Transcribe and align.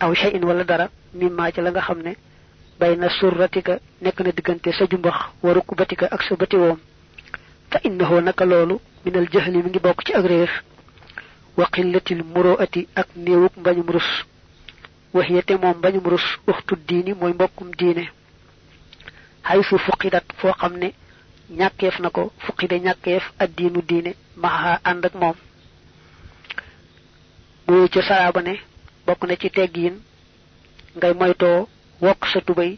aw 0.00 0.14
shay'in 0.14 0.44
wala 0.44 0.64
dara 0.64 0.88
mimma 1.14 1.52
ci 1.52 1.60
la 1.60 1.70
nga 1.70 1.80
xamne 1.80 2.16
bayna 2.80 3.08
surratika 3.10 3.78
nek 4.00 4.20
na 4.20 4.32
digante 4.32 4.72
sa 4.72 4.86
jumbax 4.90 5.16
waru 5.42 5.60
kubatika 5.62 6.06
ak 6.10 6.22
sa 6.22 6.36
bati 6.36 6.56
wom 6.56 6.78
fa 7.70 7.78
innahu 7.84 8.20
naka 8.20 8.44
lolu 8.46 8.80
min 9.04 9.16
al 9.16 9.28
jahli 9.30 9.58
mi 9.62 9.68
ngi 9.70 9.78
bok 9.78 10.04
ci 10.04 10.12
ak 10.14 10.24
reer 10.24 10.50
wa 11.56 11.66
qillatil 11.72 12.22
muru'ati 12.24 12.88
ak 12.96 13.08
neewuk 13.16 13.52
mbañum 13.56 13.90
rus 13.92 14.10
wahiyate 15.12 15.52
mom 15.60 15.76
mbañum 15.78 16.04
rus 16.08 16.26
uxtu 16.46 16.76
diini 16.88 17.12
moy 17.14 17.32
mbokum 17.32 17.68
diine 17.78 18.08
haythu 19.42 19.78
fuqidat 19.78 20.24
fo 20.38 20.52
xamne 20.52 20.94
ñakeef 21.50 21.98
nako 22.00 22.32
fuqide 22.38 22.80
ñakeef 22.80 23.24
ad-diinu 23.38 23.82
diine 23.82 24.14
maha 24.36 24.80
and 24.84 25.04
ak 25.04 25.14
mom 25.14 25.34
bu 27.66 27.88
ci 27.92 28.00
saaba 28.02 28.40
ne 28.42 28.69
bokk 29.10 29.24
na 29.26 29.34
ci 29.36 29.50
teggiin 29.50 29.96
ngay 30.96 31.12
moytoo 31.18 31.66
wok 32.04 32.20
sa 32.32 32.40
tubay 32.46 32.72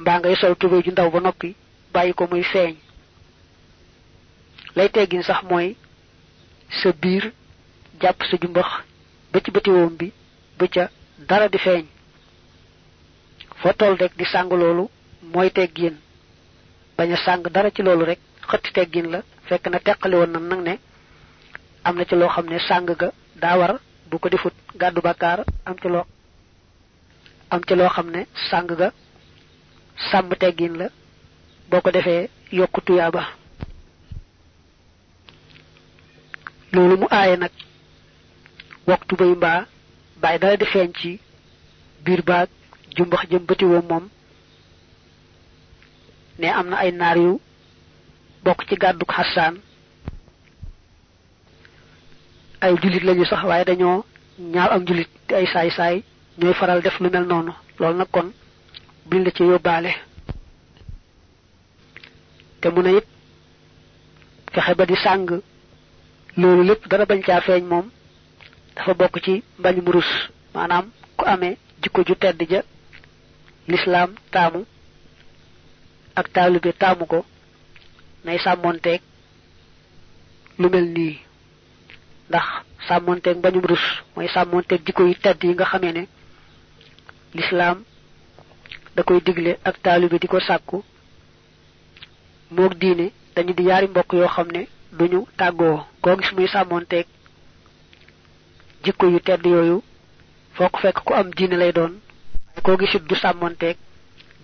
mbaa 0.00 0.18
ngay 0.20 0.36
sol 0.40 0.54
tubay 0.60 0.80
ju 0.84 0.90
ndaw 0.92 1.08
ba 1.14 1.20
noppi 1.20 1.50
bàyyi 1.94 2.12
ko 2.18 2.24
muy 2.30 2.42
feeñ. 2.52 2.74
Lay 4.76 4.88
teggin 4.94 5.22
sax 5.28 5.40
mooy 5.50 5.68
sa 6.80 6.92
biir 7.02 7.24
jàpp 8.00 8.20
sa 8.28 8.36
jumbax 8.42 8.68
ba 9.32 9.40
ci 9.44 9.50
bëti 9.50 9.70
woom 9.70 9.94
bi 10.00 10.12
ba 10.58 10.66
ca 10.74 10.84
dara 11.28 11.48
di 11.48 11.58
feeñ. 11.58 11.84
Foo 13.60 13.72
toll 13.78 13.96
rek 13.96 14.12
di 14.18 14.24
sàng 14.24 14.50
loolu 14.60 14.84
mooy 15.32 15.50
teggin. 15.50 15.94
Dara 17.54 17.70
ci 17.74 17.82
loolu 17.82 18.04
rek 18.04 18.18
xëtti 18.48 18.70
teggin 18.76 19.06
la 19.12 19.20
fekk 19.48 19.64
na 19.70 19.78
teqali 19.80 20.16
woon 20.16 20.30
na 20.32 20.38
nag 20.38 20.60
ne 20.66 20.74
am 21.84 21.96
na 21.96 22.04
ci 22.04 22.14
loo 22.14 22.28
ga 23.00 23.08
daa 23.42 23.56
war 23.58 23.80
bu 24.10 24.18
ko 24.18 24.28
defut 24.28 24.54
gàddu 24.80 25.00
bàkkaar 25.00 25.38
am 25.64 25.76
ci 25.82 25.88
loo 25.88 26.04
am 27.50 27.60
ci 27.66 27.74
loo 27.74 27.88
xam 27.88 28.10
ne 28.10 28.20
sàng 28.50 28.66
ga 28.66 28.90
sàmm 30.10 30.30
teggin 30.40 30.74
la 30.80 30.86
boo 31.70 31.80
ko 31.80 31.90
defee 31.90 32.28
yokku 32.52 32.80
tuyaaba. 32.80 33.22
Loolu 36.72 36.96
mu 37.00 37.06
aaye 37.10 37.36
nag 37.36 37.52
waxtu 38.86 39.16
bay 39.16 39.32
mbaa 39.34 39.66
bàyyi 40.22 40.38
dara 40.40 40.56
di 40.56 40.66
ci 41.00 41.20
baag 42.28 42.48
jumbax 42.96 43.22
jëm 43.30 43.44
bëti 43.48 43.64
woom 43.64 43.86
moom 43.90 44.04
ne 46.38 46.46
am 46.58 46.68
na 46.70 46.76
ay 46.76 46.92
naar 46.92 47.16
yu 47.24 47.40
bokk 48.44 48.60
ci 48.68 48.74
xassaan 49.14 49.54
ay 52.66 52.74
julit 52.82 53.04
lañu 53.06 53.24
sax 53.30 53.42
waaye 53.48 53.64
dañoo 53.64 54.04
ñaaw 54.52 54.70
ak 54.76 54.82
julit 54.88 55.08
di 55.28 55.34
ay 55.34 55.46
saay 55.52 55.70
saay 55.70 55.96
ñooy 56.38 56.54
faral 56.54 56.82
def 56.82 56.98
lu 57.00 57.08
mel 57.10 57.26
noonu. 57.26 57.52
Loolu 57.78 57.96
nag 57.98 58.08
kon 58.10 58.28
la 59.24 59.30
ci 59.30 59.42
yóbbaale. 59.44 59.90
Te 62.60 62.68
mu 62.68 62.82
ne 62.82 62.90
it 62.98 63.06
fexe 64.52 64.74
ba 64.78 64.84
di 64.86 64.96
sàng 64.96 65.26
loolu 66.36 66.62
lépp 66.68 66.88
dara 66.90 67.04
bañ 67.06 67.20
caa 67.22 67.40
feeñ 67.40 67.64
moom 67.70 67.86
dafa 68.74 68.94
bokk 68.94 69.16
ci 69.24 69.42
mbañ 69.58 69.76
mu 69.84 69.90
rus. 69.92 70.10
Maanaam 70.54 70.86
ku 71.16 71.24
amee 71.24 71.56
jikko 71.82 72.02
ju 72.06 72.14
tedd 72.16 72.40
ja 72.50 72.62
lislaam 73.68 74.10
taamu 74.32 74.64
ak 76.16 76.26
taalibe 76.32 76.72
taamu 76.78 77.06
ko 77.06 77.24
nay 78.24 78.38
sàmmonteeg 78.38 79.00
lu 80.58 80.68
mel 80.68 80.86
nii 80.96 81.25
ndax 82.28 82.46
sàmmonteeg 82.88 83.36
mbañum 83.38 83.66
rus 83.70 83.84
mooy 84.14 84.28
sàmmonteeg 84.34 84.80
jikko 84.86 85.02
yu 85.08 85.14
tedd 85.24 85.40
yi 85.44 85.52
nga 85.54 85.64
xamee 85.70 85.92
ne 85.96 86.02
lislaam 87.36 87.78
da 88.94 89.02
koy 89.08 89.20
digle 89.26 89.52
ak 89.68 89.76
taalibe 89.84 90.16
di 90.18 90.26
ko 90.32 90.38
sàkku. 90.48 90.78
Moog 92.54 92.72
dañu 93.34 93.52
di 93.56 93.64
yaari 93.68 93.86
mbokk 93.88 94.12
yoo 94.18 94.28
xam 94.34 94.48
ne 94.54 94.62
duñu 94.98 95.20
tàggoo. 95.38 95.78
Koo 96.02 96.16
gis 96.18 96.32
muy 96.32 96.48
sàmmonteeg 96.48 97.06
jikko 98.84 99.06
yu 99.12 99.20
tedd 99.26 99.44
yooyu 99.52 99.76
foo 100.54 100.68
ko 100.72 100.78
fekk 100.82 100.98
ku 101.06 101.12
am 101.14 101.28
diine 101.36 101.56
lay 101.56 101.72
doon. 101.72 101.92
Koo 102.64 102.76
gisit 102.80 103.02
du 103.08 103.14
sàmmonteeg 103.14 103.76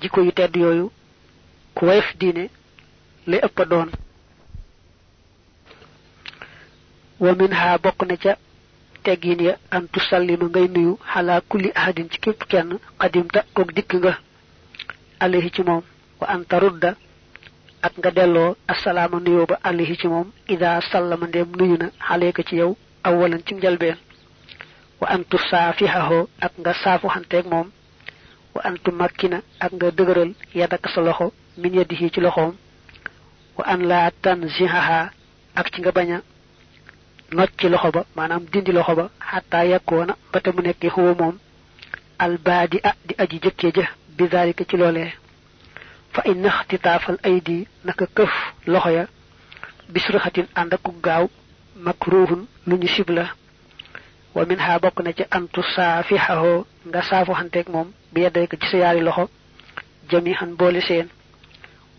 jikko 0.01 0.21
yu 0.27 0.33
tedd 0.33 0.55
yooyu 0.57 0.91
ku 1.75 1.87
wayef 1.87 2.09
diine 2.21 2.45
lay 3.27 3.41
ëpp 3.47 3.59
doon 3.71 3.89
wa 7.23 7.33
minha 7.39 7.79
bokk 7.79 8.03
na 8.09 8.17
ca 8.17 8.33
teggin 9.05 9.41
ya 9.49 9.55
an 9.71 9.87
tusallima 9.93 10.47
ngay 10.51 10.67
nuyu 10.75 10.99
xala 11.13 11.41
kulli 11.51 11.71
ahadin 11.75 12.11
ci 12.11 12.19
képp 12.21 12.43
kenn 12.51 12.79
qadimta 12.99 13.41
nga 13.55 14.19
alayhi 15.21 15.51
ci 15.55 15.63
wa 15.63 16.27
an 16.35 16.43
tarudda 16.51 16.91
ak 17.87 17.93
nga 17.99 18.11
delloo 18.11 18.57
ba 19.51 19.57
alayhi 19.63 19.97
ci 20.01 20.07
ida 20.49 20.81
sallama 20.91 21.27
ndem 21.29 21.49
nuyu 21.59 21.77
na 21.79 21.87
xaleeka 22.09 22.43
ci 22.43 22.57
yow 22.57 22.77
awalan 23.05 23.43
ci 23.47 23.55
wa 25.01 25.07
an 25.15 25.23
tusaafihaho 25.31 26.29
ak 26.41 26.53
nga 26.59 26.73
wa 28.55 28.61
an 28.67 28.75
tumakkina 28.85 29.39
ak 29.61 29.73
nga 29.75 29.89
dëgëral 29.91 30.31
yadaka 30.55 30.89
sa 30.95 31.01
loxo 31.01 31.33
min 31.57 31.85
ci 32.15 32.21
wa 33.57 33.65
an 33.73 33.81
laa 33.91 34.11
tanzihaha 34.23 35.11
ak 35.55 35.71
ci 35.73 35.81
nga 35.83 35.93
bañ 35.93 36.11
nocc 37.37 37.51
ci 37.59 37.69
loxo 37.69 37.91
ba 37.97 38.05
maanaam 38.17 38.45
dindi 38.53 38.73
loxo 38.73 38.95
ba 38.95 39.05
xataa 39.31 39.65
yakkoona 39.73 40.15
ba 40.33 40.39
te 40.41 40.51
mu 40.55 40.61
nekk 40.63 40.83
xuwa 40.95 41.13
moom 41.21 41.37
albaadi 42.25 42.79
a 42.89 42.91
di 43.07 43.15
aji 43.23 43.37
jëkkee 43.45 43.73
ja 43.77 43.87
bi 44.17 44.25
ci 44.69 44.77
fa 46.15 46.23
inna 46.31 46.49
ixtitaafal 46.49 47.17
aydi 47.29 47.67
naka 47.85 48.07
këf 48.17 48.33
loxo 48.67 48.91
ya 48.91 49.05
bisraxatin 49.93 50.47
ànd 50.61 50.73
gaaw 51.07 51.25
makruhun 51.77 52.47
lu 52.67 52.77
ñu 52.77 52.89
sib 52.89 53.09
la. 53.11 53.25
Wa 54.35 54.45
min 54.49 54.59
ha 54.59 54.79
bokk 54.79 55.01
na 55.05 55.13
ci 55.13 55.25
antu 55.31 55.63
saafixahoo 55.75 56.65
nga 56.89 57.01
saafu 57.03 57.33
xanteeg 57.39 57.69
moom 57.69 57.89
bi 58.13 58.21
yedday 58.25 58.47
ko 58.49 58.57
ci 58.61 58.67
sa 58.71 58.77
yaari 58.77 59.01
loxo 59.01 59.29
jami 60.11 60.33
xan 60.35 60.55
boole 60.59 60.81
seen. 60.81 61.09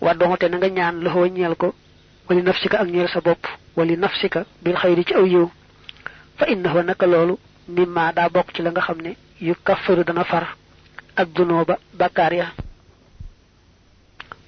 Wa 0.01 0.13
doxote 0.13 0.45
nga 0.50 0.69
ñaan 0.69 0.95
ñeel 1.35 1.55
ko 1.55 1.73
wali 2.29 2.41
nafsika 2.41 2.79
ak 2.79 2.88
ñeel 2.89 3.07
sa 3.09 3.22
bopp 3.22 3.45
wali 3.75 3.95
nafsika 3.97 4.45
bil 4.63 4.75
xayri 4.78 5.03
ci 5.06 5.13
aw 5.13 5.50
fa 6.38 6.45
innahu 6.47 6.81
naka 6.84 7.06
loolu 7.07 7.38
mimma 7.67 8.11
daa 8.13 8.29
bokk 8.29 8.53
ci 8.56 8.61
la 8.61 8.72
nga 8.72 8.84
yu 9.41 9.56
kaffaru 9.63 10.03
dana 10.03 10.23
far 10.23 10.56
ak 11.16 11.28
dunoo 11.35 11.66
ba 11.66 11.78
bakkaar 11.94 12.33
ya. 12.33 12.47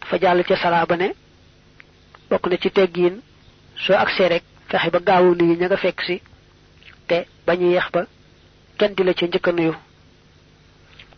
Dafa 0.02 0.18
jàll 0.20 0.44
ca 0.44 0.56
salaaba 0.56 0.96
ne 0.98 1.08
bokk 2.30 2.48
na 2.48 2.58
ci 2.58 2.70
teggiin 2.72 3.22
soo 3.78 3.94
agsee 3.96 4.30
rek 4.30 4.44
fexe 4.70 4.90
ba 4.92 5.00
gaawu 5.00 5.36
nuyu 5.36 5.56
ña 5.60 5.78
fekk 5.78 6.02
si 6.02 6.22
te 7.08 7.26
bañu 7.46 7.72
yeex 7.72 7.92
ba 7.94 8.06
kenn 8.78 8.94
di 8.96 9.04
la 9.04 9.14
ca 9.14 9.26
njëkk 9.26 9.48
nuyu. 9.54 9.74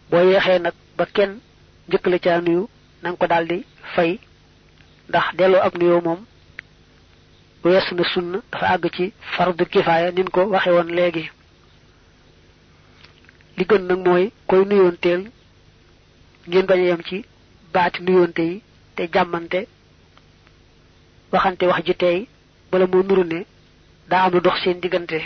Boo 0.10 0.22
yeexee 0.30 0.60
nag 0.60 0.74
ba 0.98 1.06
kenn 1.06 1.40
njëkk 1.88 2.06
la 2.08 2.42
nuyu 2.42 2.68
ko 3.20 3.28
daldi 3.28 3.64
fay 3.96 4.20
ndax 5.10 5.26
weesu 7.72 7.96
na 7.96 8.04
sunna 8.14 8.40
dafa 8.52 8.66
àgg 8.76 8.86
ci 8.96 9.06
fardu 9.36 9.64
kifaaya 9.66 10.12
nin 10.12 10.30
ko 10.36 10.42
waxe 10.54 10.70
woon 10.76 10.90
léegi. 10.98 11.26
Li 13.58 13.64
gën 13.70 13.84
nag 13.88 14.00
mooy 14.06 14.24
koy 14.50 14.64
nuyoonteel 14.66 15.22
ngeen 16.48 16.66
bañ 16.70 16.82
a 16.94 16.98
ci 17.10 17.18
baati 17.74 18.00
nuyoonte 18.04 18.44
yi 18.50 18.62
te 18.96 19.04
jàmmante 19.14 19.60
waxante 21.32 21.64
wax 21.72 21.84
ji 21.88 21.94
tey 21.96 22.18
bala 22.72 22.86
moo 22.92 23.04
nuru 23.04 23.24
ne 23.24 23.40
daa 24.10 24.24
am 24.26 24.32
lu 24.34 24.40
dox 24.42 24.58
seen 24.64 24.80
diggante. 24.82 25.20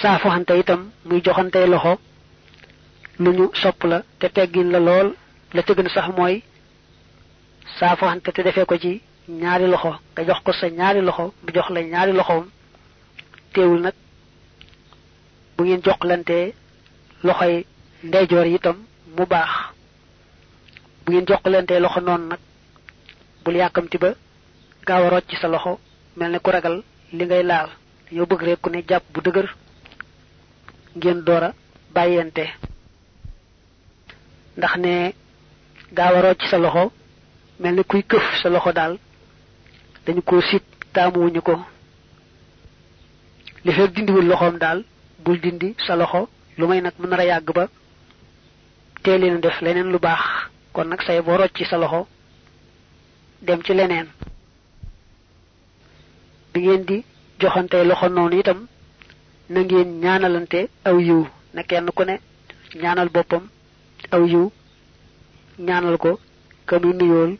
Saafoxante 0.00 0.52
itam 0.62 0.80
muy 1.06 1.20
joxante 1.24 1.58
loxo 1.72 1.92
lu 3.22 3.30
ñu 3.36 3.44
sopp 3.62 3.82
la 3.90 3.98
te 4.18 4.26
teggin 4.28 4.68
la 4.72 4.80
lool 4.80 5.08
la 5.54 5.62
ca 5.62 5.72
gën 5.74 5.88
sax 5.94 6.08
mooy 6.16 6.42
saafuxante 7.78 8.30
te 8.32 8.42
defee 8.42 8.66
ko 8.66 8.76
ci 8.78 9.00
ñaari 9.28 9.66
loxo 9.66 9.90
nga 10.12 10.22
jox 10.26 10.40
ko 10.44 10.52
sa 10.52 10.68
ñaari 10.68 11.00
loxo 11.00 11.32
mu 11.42 11.50
jox 11.54 11.68
la 11.70 11.80
ñaari 11.82 12.12
loxoom. 12.12 12.44
Teewul 13.52 13.80
nag 13.80 13.94
bu 15.56 15.64
ngeen 15.64 15.82
joxlante 15.84 16.54
loxoy 17.22 17.64
ndeyjoor 18.02 18.46
itam 18.46 18.76
mu 19.16 19.24
baax. 19.26 19.50
Bu 21.04 21.12
ngeen 21.12 21.26
joxlante 21.28 21.80
loxo 21.80 22.00
noonu 22.00 22.26
nag 22.28 22.38
bul 23.44 23.56
yàkkamti 23.56 23.98
ba 23.98 24.10
gaaw 24.86 25.04
a 25.06 25.10
rocc 25.10 25.30
sa 25.40 25.48
loxo 25.48 25.78
mel 26.16 26.30
ne 26.32 26.38
ku 26.38 26.50
ragal 26.50 26.82
li 27.12 27.24
ngay 27.24 27.42
laal. 27.42 27.70
Bëgg 28.12 28.42
rek 28.42 28.60
ku 28.60 28.70
ne 28.70 28.82
bu 29.12 29.20
ngeen 30.96 31.22
ndax 34.56 34.76
ne 34.76 35.14
sa 36.50 36.58
loxo 36.58 36.92
kuy 37.88 38.02
sa 38.42 38.48
loxo 38.50 38.72
dañu 40.06 40.22
ko 40.22 40.40
sit 40.40 40.62
taamuwuñu 40.92 41.40
ko. 41.42 41.54
Li 43.64 43.72
fekk 43.72 43.92
dindiwul 43.94 44.26
loxoom 44.28 44.58
daal 44.58 44.84
bul 45.24 45.38
dindi 45.40 45.74
sa 45.86 45.96
loxo 45.96 46.28
lu 46.58 46.66
may 46.66 46.80
nag 46.80 46.94
mën 46.98 47.12
a 47.20 47.24
yàgg 47.24 47.48
ba 47.54 47.68
teelina 49.02 49.38
def 49.38 49.60
leneen 49.60 49.90
lu 49.92 49.98
baax. 49.98 50.22
Kon 50.72 50.84
nag 50.88 51.00
say 51.02 51.20
boo 51.20 51.36
rocci 51.36 51.64
sa 51.64 51.78
loxo 51.78 52.06
dem 53.42 53.60
ci 53.64 53.72
leneen. 53.74 54.06
Bi 56.52 56.60
ngeen 56.60 56.84
di 56.84 57.04
joxante 57.40 57.76
loxo 57.84 58.08
noonu 58.08 58.38
itam 58.38 58.66
na 59.48 59.60
ngeen 59.60 60.00
ñaanalante 60.02 60.68
aw 60.84 60.98
yiw. 60.98 61.26
Na 61.54 61.62
kenn 61.62 61.90
ku 61.96 62.02
ne 62.04 62.14
ñaanal 62.82 63.08
boppam 63.08 63.44
aw 64.12 64.22
yiw 64.26 64.50
ñaanal 65.58 65.96
ko 65.98 66.18
ka 66.66 66.78
nuyool 66.78 67.36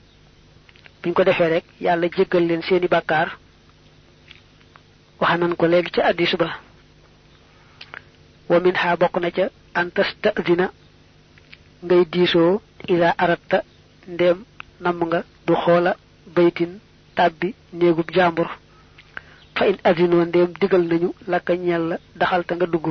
buñ 1.04 1.12
ko 1.12 1.24
defee 1.24 1.48
rek 1.48 1.64
yàlla 1.80 2.08
jéggal 2.08 2.46
leen 2.46 2.62
seeni 2.62 2.88
bàkkaar. 2.88 3.28
Wax 5.20 5.38
nañ 5.38 5.54
ko 5.56 5.66
léegi 5.66 5.90
ci 5.92 6.00
addis 6.00 6.34
ba. 6.36 6.48
Wa 8.48 8.60
min 8.60 8.74
ha 8.74 8.96
bokk 8.96 9.16
na 9.20 9.30
ca 9.30 9.50
an 9.74 9.90
tastazina 9.94 10.70
ngay 11.84 12.04
diisoo 12.12 12.60
ila 12.88 13.14
aratta 13.18 13.62
ndem 14.08 14.44
nam 14.80 14.98
nga 15.06 15.22
du 15.46 15.54
xoola 15.54 15.96
baytin 16.34 16.78
tabbi 17.14 17.54
néegub 17.72 18.10
jàmbur 18.14 18.48
fa 19.54 19.66
in 19.68 19.76
azino 19.84 20.24
ndem 20.24 20.52
digal 20.60 20.82
nañu 20.88 21.12
laka 21.28 21.54
ñel 21.56 21.82
la 21.88 21.96
daxal 22.16 22.44
ta 22.44 22.54
nga 22.54 22.66
dugg. 22.66 22.86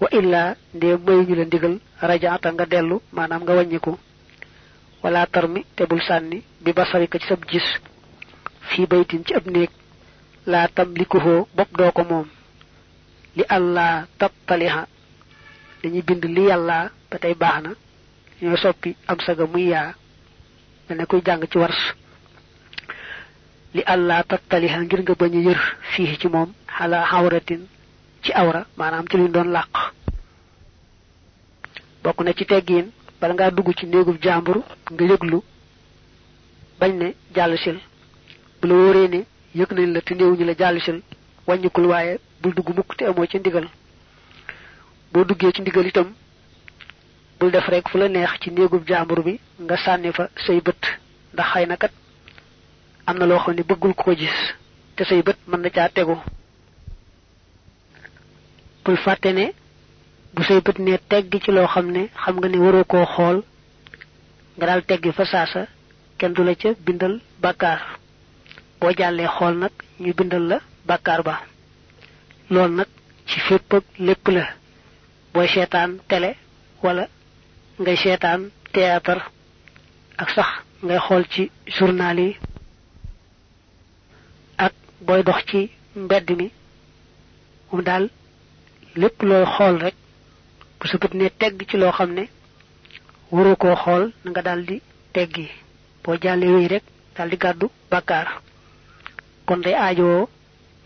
Wa 0.00 0.08
illa 0.10 0.56
ndem 0.74 0.98
mayuñu 1.06 1.34
la 1.36 1.44
ndigal 1.44 1.78
rajaata 2.00 2.52
nga 2.52 2.66
dellu 2.66 3.00
maanaam 3.12 3.42
nga 3.42 3.54
wàññiku 3.54 3.92
wala 5.02 5.26
tarmi 5.26 5.64
te 5.76 5.84
bul 5.86 6.00
sànni 6.02 6.38
bi 6.62 6.72
basarika 6.72 7.18
ci 7.18 7.26
sab 7.26 7.44
gis 7.50 7.66
fi 8.70 8.86
baytin 8.86 9.24
ci 9.26 9.34
ab 9.34 9.46
néeg 9.50 9.70
bopp 11.56 11.70
doo 11.78 11.92
ko 11.92 12.02
moom. 12.04 12.26
Li 13.36 13.44
allah 13.48 14.06
tattaliha 14.18 14.86
dañuy 15.82 16.02
bind 16.02 16.24
li 16.24 16.42
yàlla 16.50 16.90
ba 17.10 17.16
tey 17.18 17.34
baax 17.34 17.62
ñoo 18.42 18.56
soppi 18.56 18.96
am 19.06 19.18
saga 19.20 19.46
muy 19.46 19.64
ne 20.96 21.04
koy 21.06 21.20
jàng 21.26 21.44
ci 21.50 21.58
wars. 21.58 21.80
Li 23.74 23.82
allah 23.86 24.22
tattaliha 24.30 24.78
ngir 24.82 25.00
nga 25.02 25.14
bañ 25.20 25.32
yër 25.46 25.60
fii 25.92 26.18
ci 26.20 26.28
moom 26.28 26.50
xala 26.76 26.98
xawratin 27.10 27.62
ci 28.22 28.30
awra 28.32 28.66
maanaam 28.76 29.06
ci 29.08 29.16
luñ 29.16 29.30
doon 29.32 29.50
làq. 29.56 29.72
Bokk 32.02 32.20
na 32.24 32.32
ci 32.34 32.44
teggiin 32.44 32.90
bala 33.22 33.34
ngaa 33.34 33.50
dugg 33.56 33.70
ci 33.78 33.86
néegub 33.86 34.16
jàmbur 34.20 34.56
nga 34.92 35.04
yëglu 35.04 35.38
bañ 36.80 36.92
ne 36.98 37.14
jàll 37.34 37.56
sil. 37.62 37.78
bu 38.60 38.66
la 38.68 38.74
wóoree 38.74 39.08
ne 39.08 39.20
yëg 39.54 39.70
nañ 39.72 39.92
la 39.94 40.00
te 40.00 40.14
néewuñu 40.14 40.44
la 40.44 40.54
jàll 40.58 40.80
sil 40.84 40.98
wàññikul 41.46 41.86
waaye 41.86 42.18
bul 42.42 42.52
dugg 42.54 42.68
mukk 42.76 42.96
te 42.96 43.04
amoo 43.06 43.26
ci 43.26 43.38
ndigal. 43.38 43.68
boo 45.12 45.24
duggee 45.24 45.52
ci 45.52 45.60
ndigal 45.62 45.86
itam 45.86 46.08
bul 47.38 47.50
def 47.52 47.66
rek 47.68 47.88
fu 47.88 47.98
la 47.98 48.08
neex 48.08 48.30
ci 48.40 48.50
néegub 48.50 48.82
jàmbur 48.88 49.22
bi 49.22 49.38
nga 49.60 49.76
sànni 49.76 50.12
fa 50.12 50.28
say 50.44 50.60
bët. 50.60 50.82
ndax 51.32 51.46
xëy 51.52 51.66
na 51.66 51.76
kat 51.76 51.92
am 53.06 53.18
na 53.18 53.26
loo 53.26 53.38
xam 53.38 53.54
ne 53.54 53.62
bëggul 53.62 53.94
ko 53.94 54.14
gis 54.16 54.36
te 54.96 55.04
say 55.04 55.22
bët 55.22 55.38
mën 55.46 55.60
na 55.60 55.70
caa 55.70 55.88
tegu. 55.88 56.16
bul 58.84 58.96
fàtte 58.96 59.26
ne 59.32 59.52
bu 60.34 60.42
say 60.44 60.60
bët 60.60 60.78
ne 60.78 60.94
teggi 61.10 61.38
ci 61.44 61.50
loo 61.56 61.66
xam 61.66 61.86
ne 61.94 62.02
xam 62.22 62.36
nga 62.38 62.48
ne 62.48 62.58
waroo 62.64 62.84
koo 62.92 63.04
xool 63.14 63.38
nga 64.56 64.66
daal 64.68 64.82
teggi 64.88 65.10
fa 65.12 65.24
saasa 65.32 65.62
kenn 66.18 66.32
du 66.34 66.42
la 66.44 66.54
bindal 66.86 67.14
bàkkaar. 67.42 67.80
Boo 68.80 68.92
jàllee 68.98 69.28
xool 69.36 69.54
nag 69.62 69.72
ñu 70.02 70.12
bindal 70.18 70.44
la 70.50 70.58
bàkkaar 70.88 71.22
ba. 71.22 71.34
Loolu 72.50 72.74
nag 72.76 72.88
ci 73.28 73.38
fépp 73.46 73.72
ak 73.76 73.84
lépp 74.06 74.28
la. 74.28 74.44
Booy 75.32 75.48
seetaan 75.48 75.90
télé 76.08 76.30
wala 76.82 77.04
ngay 77.80 77.96
seetaan 77.96 78.40
théâtre 78.72 79.20
ak 80.22 80.28
sax 80.34 80.48
ngay 80.84 80.98
xool 81.06 81.24
ci 81.32 81.42
journal 81.76 82.18
yi 82.18 82.36
ak 84.58 84.72
booy 85.06 85.22
dox 85.22 85.40
ci 85.50 85.70
mbedd 85.96 86.28
mi 86.38 86.46
moom 87.70 87.82
daal 87.88 88.04
lépp 89.00 89.22
looy 89.28 89.44
xool 89.54 89.74
rek 89.84 89.94
bu 90.90 90.98
bët 91.02 91.14
ne 91.14 91.28
tegg 91.40 91.58
ci 91.68 91.76
loo 91.76 91.92
xam 91.92 92.10
ne 92.18 92.24
waroo 93.34 93.56
koo 93.62 93.74
xool 93.82 94.04
na 94.24 94.28
nga 94.30 94.42
daal 94.46 94.62
di 94.68 94.76
teggi. 95.14 95.46
Boo 96.02 96.16
jàllee 96.22 96.52
wéy 96.54 96.66
rek 96.72 96.84
daal 97.16 97.28
di 97.30 97.36
gàddu 97.36 97.66
bàkkaar. 97.90 98.28
Kon 99.46 99.60
day 99.64 99.74
aajowoo 99.74 100.28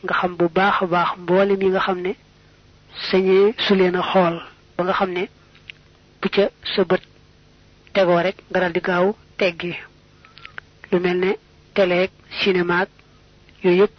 nga 0.04 0.14
xam 0.18 0.32
bu 0.38 0.46
baax 0.56 0.74
a 0.82 0.86
baax 0.94 1.08
mboolem 1.22 1.60
yi 1.62 1.68
nga 1.70 1.80
xam 1.86 1.98
ne 2.06 2.12
sañee 3.08 3.54
su 3.64 3.74
leen 3.74 3.96
a 3.96 4.02
xool. 4.10 4.36
Ba 4.76 4.84
nga 4.84 4.92
xam 4.98 5.10
ne 5.16 5.24
bu 6.20 6.28
ca 6.34 6.44
sa 6.74 6.82
bët 6.90 7.02
tegoo 7.94 8.20
rek 8.26 8.36
nga 8.50 8.60
dal 8.60 8.72
di 8.72 8.80
gaaw 8.88 9.06
teggi. 9.38 9.72
Lu 10.90 10.98
mel 11.00 11.18
ne 11.24 11.30
télé 11.74 11.96
ak 12.04 12.10
cinéma 12.40 12.76
ak 12.82 12.88
yooyu 13.64 13.82
yëpp 13.82 13.98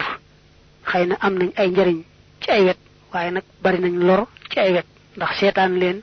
xëy 0.90 1.04
na 1.06 1.16
am 1.26 1.34
nañ 1.38 1.50
ay 1.60 1.68
njariñ 1.70 1.98
ci 2.40 2.50
ay 2.50 2.62
wet 2.66 2.78
waaye 3.12 3.30
nag 3.30 3.44
bari 3.62 3.78
nañ 3.80 3.94
lor 4.08 4.22
ci 4.50 4.58
ay 4.60 4.72
wet 4.76 4.86
ndax 5.18 5.32
seetaan 5.40 5.74
leen 5.82 5.98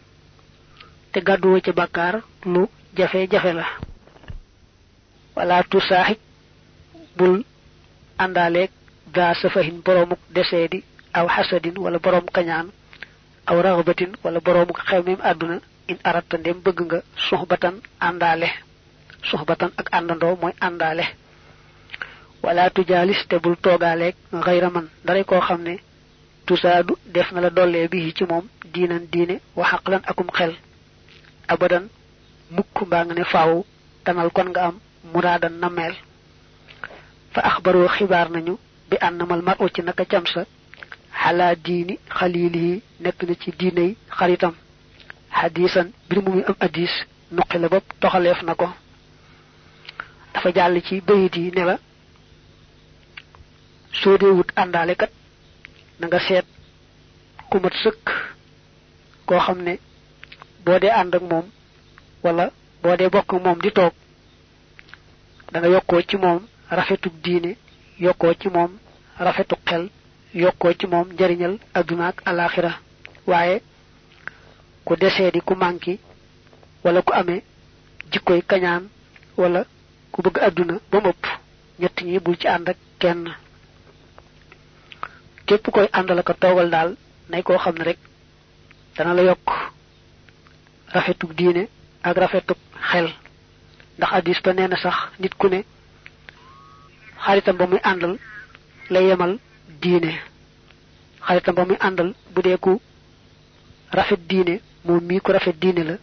te 1.11 1.19
gàdduwoo 1.27 1.59
ci 1.65 1.71
bàkkaar 1.79 2.15
lu 2.53 2.61
jafe-jafe 2.97 3.51
la. 3.59 3.65
Wala 5.35 5.63
tu 5.71 5.79
saaxib 5.79 6.19
bul 7.17 7.35
àndaaleeg 8.23 8.69
daa 9.15 9.33
safahin 9.41 9.77
boroomuk 9.85 10.19
deseedi 10.35 10.83
aw 11.17 11.27
xasadin 11.35 11.77
wala 11.83 11.99
boroom 12.05 12.25
kañaan 12.35 12.67
aw 13.49 13.57
raxbatin 13.65 14.11
wala 14.23 14.39
boroomuk 14.45 14.79
xewmem 14.87 15.19
àdduna 15.29 15.57
in 15.91 15.97
aratta 16.09 16.37
ndem 16.37 16.57
bëgg 16.65 16.79
nga 16.85 16.99
suxbatan 17.27 17.75
àndaale. 18.07 18.49
Suxbatan 19.29 19.71
ak 19.79 19.87
àndandoo 19.97 20.35
mooy 20.41 20.53
àndaale. 20.67 21.05
Wala 22.43 22.69
tujaalis 22.75 23.21
te 23.29 23.35
bul 23.43 23.55
toogaaleeg 23.63 24.15
xayra 24.45 24.69
man 24.75 24.85
daray 25.05 25.23
koo 25.29 25.39
xam 25.47 25.61
ne 25.67 25.73
tusaadu 26.47 26.93
def 27.13 27.31
na 27.31 27.41
la 27.41 27.49
dollee 27.49 27.87
bi 27.91 28.13
ci 28.17 28.23
moom 28.29 28.45
diinan 28.73 29.03
diine 29.11 29.35
wa 29.57 29.65
xaqlan 29.71 30.01
akum 30.11 30.27
xel 30.37 30.53
abadan 31.53 31.85
mukk 32.55 32.75
mbaa 32.87 33.03
nga 33.05 33.13
ne 33.17 33.23
faaw 33.33 33.51
tanal 34.05 34.29
kon 34.35 34.49
nga 34.51 34.61
am 34.67 34.75
muraadan 35.13 35.55
nameel 35.61 35.95
fa 37.33 37.41
axbaroo 37.49 37.87
xibaar 37.95 38.27
nañu 38.35 38.53
bi 38.89 38.95
ànnamal 39.07 39.41
mar 39.47 39.57
ci 39.73 39.81
naka 39.81 40.05
cam 40.11 40.25
sa 40.33 40.41
xalaa 41.21 41.55
diini 41.65 41.95
xaliilihi 42.17 42.73
nekk 43.03 43.19
na 43.27 43.33
ci 43.41 43.49
diiney 43.59 43.91
xaritam 44.17 44.53
xadiisan 45.39 45.87
bir 46.09 46.19
mu 46.25 46.31
am 46.49 46.55
addis 46.65 46.93
nuqi 47.35 47.57
la 47.59 47.67
bopp 47.73 47.85
toxaleef 48.01 48.39
na 48.43 48.53
ko 48.59 48.67
dafa 50.33 50.49
jàll 50.55 50.75
ci 50.87 50.95
bayit 51.07 51.35
yi 51.35 51.51
ne 51.55 51.63
la 51.69 51.75
soo 54.01 54.17
àndaale 54.63 54.95
kat 55.01 55.11
na 55.99 56.07
nga 56.07 56.19
seet 56.27 56.45
ku 57.49 57.59
mat 57.59 57.73
sëkk 57.83 58.05
koo 59.27 59.39
xam 59.45 59.59
ne 59.63 59.73
boo 60.65 60.79
dee 60.79 60.89
ànd 61.01 61.15
ak 61.15 61.21
moom 61.31 61.45
wala 62.23 62.45
boo 62.81 62.95
dee 62.97 63.09
bokk 63.09 63.31
moom 63.43 63.59
di 63.61 63.71
toog 63.71 63.93
da 65.51 65.59
nga 65.59 65.67
yokkoo 65.69 66.01
ci 66.09 66.17
moom 66.17 66.41
rafetuk 66.69 67.13
diine 67.23 67.51
yokkoo 67.99 68.33
ci 68.41 68.47
moom 68.49 68.71
rafetuk 69.19 69.59
xel 69.65 69.89
yokkoo 70.33 70.73
ci 70.79 70.87
moom 70.87 71.07
njariñal 71.13 71.57
adduna 71.73 72.07
ak 72.07 72.21
alaxira 72.25 72.71
waaye 73.27 73.61
ku 74.85 74.95
desee 74.95 75.31
di 75.31 75.41
ku 75.41 75.53
manki 75.55 75.99
wala 76.83 77.01
ku 77.01 77.13
amee 77.13 77.43
jikkoy 78.11 78.41
kañaan 78.41 78.83
wala 79.37 79.65
ku 80.11 80.21
bëgg 80.21 80.37
adduna 80.47 80.75
ba 80.91 80.99
mëpp 81.05 81.23
ñett 81.79 81.97
ñi 82.05 82.19
bul 82.19 82.37
ci 82.37 82.47
ànd 82.47 82.69
ak 82.69 82.77
kenn 82.99 83.33
képp 85.45 85.69
koy 85.71 85.87
àndal 85.93 86.23
ko 86.23 86.33
toogal 86.33 86.69
daal 86.69 86.95
nay 87.29 87.41
koo 87.43 87.57
xam 87.57 87.75
ne 87.77 87.83
rek 87.83 87.97
dana 88.95 89.13
la 89.13 89.21
yokk 89.23 89.47
rafetuk 90.93 91.31
diine 91.35 91.67
ak 92.03 92.17
rafetuk 92.17 92.57
xel. 92.91 93.07
Ndax 93.97 94.11
addis 94.13 94.41
ba 94.43 94.53
nee 94.53 94.67
na 94.67 94.77
sax 94.77 94.95
nit 95.19 95.33
ku 95.37 95.47
ne 95.47 95.63
xaritam 97.23 97.57
ba 97.57 97.65
muy 97.67 97.79
àndal 97.83 98.17
la 98.89 98.99
yemal 99.01 99.37
diine. 99.81 100.11
Xaritam 101.27 101.55
ba 101.55 101.65
muy 101.65 101.77
àndal 101.79 102.13
bu 102.33 102.41
dee 102.41 102.57
ku 102.57 102.81
rafet 103.91 104.19
diine 104.29 104.61
moom 104.85 105.03
mii 105.03 105.19
ku 105.21 105.31
rafet 105.31 105.57
diine 105.59 105.83
la. 105.83 105.95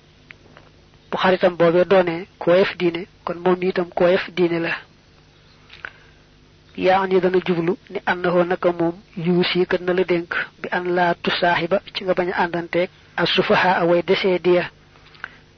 Bu 1.11 1.17
xaritam 1.19 1.57
boobee 1.57 1.85
doonee 1.85 2.27
ku 2.39 2.51
woyof 2.51 2.77
diine 2.77 3.07
kon 3.25 3.35
moom 3.45 3.63
itam 3.63 3.89
ku 3.95 4.03
woyof 4.05 4.31
diine 4.37 4.59
la 4.61 4.73
yaa 6.77 7.07
ni 7.07 7.21
dana 7.21 7.39
jublu 7.47 7.77
ni 7.91 7.99
àndahoo 8.07 8.45
naka 8.45 8.73
moom 8.73 8.95
yuusi 9.17 9.67
kat 9.67 9.81
na 9.81 9.93
la 9.93 10.05
dénk 10.05 10.31
bi 10.61 10.69
an 10.77 10.85
laa 10.97 11.15
tusaaxiba 11.23 11.79
ci 11.95 12.05
nga 12.05 12.15
bañ 12.19 12.29
a 12.33 12.45
àndanteeg 12.45 12.89
sufaha 13.35 13.71
away 13.83 14.03
desee 14.03 14.39
diya 14.39 14.65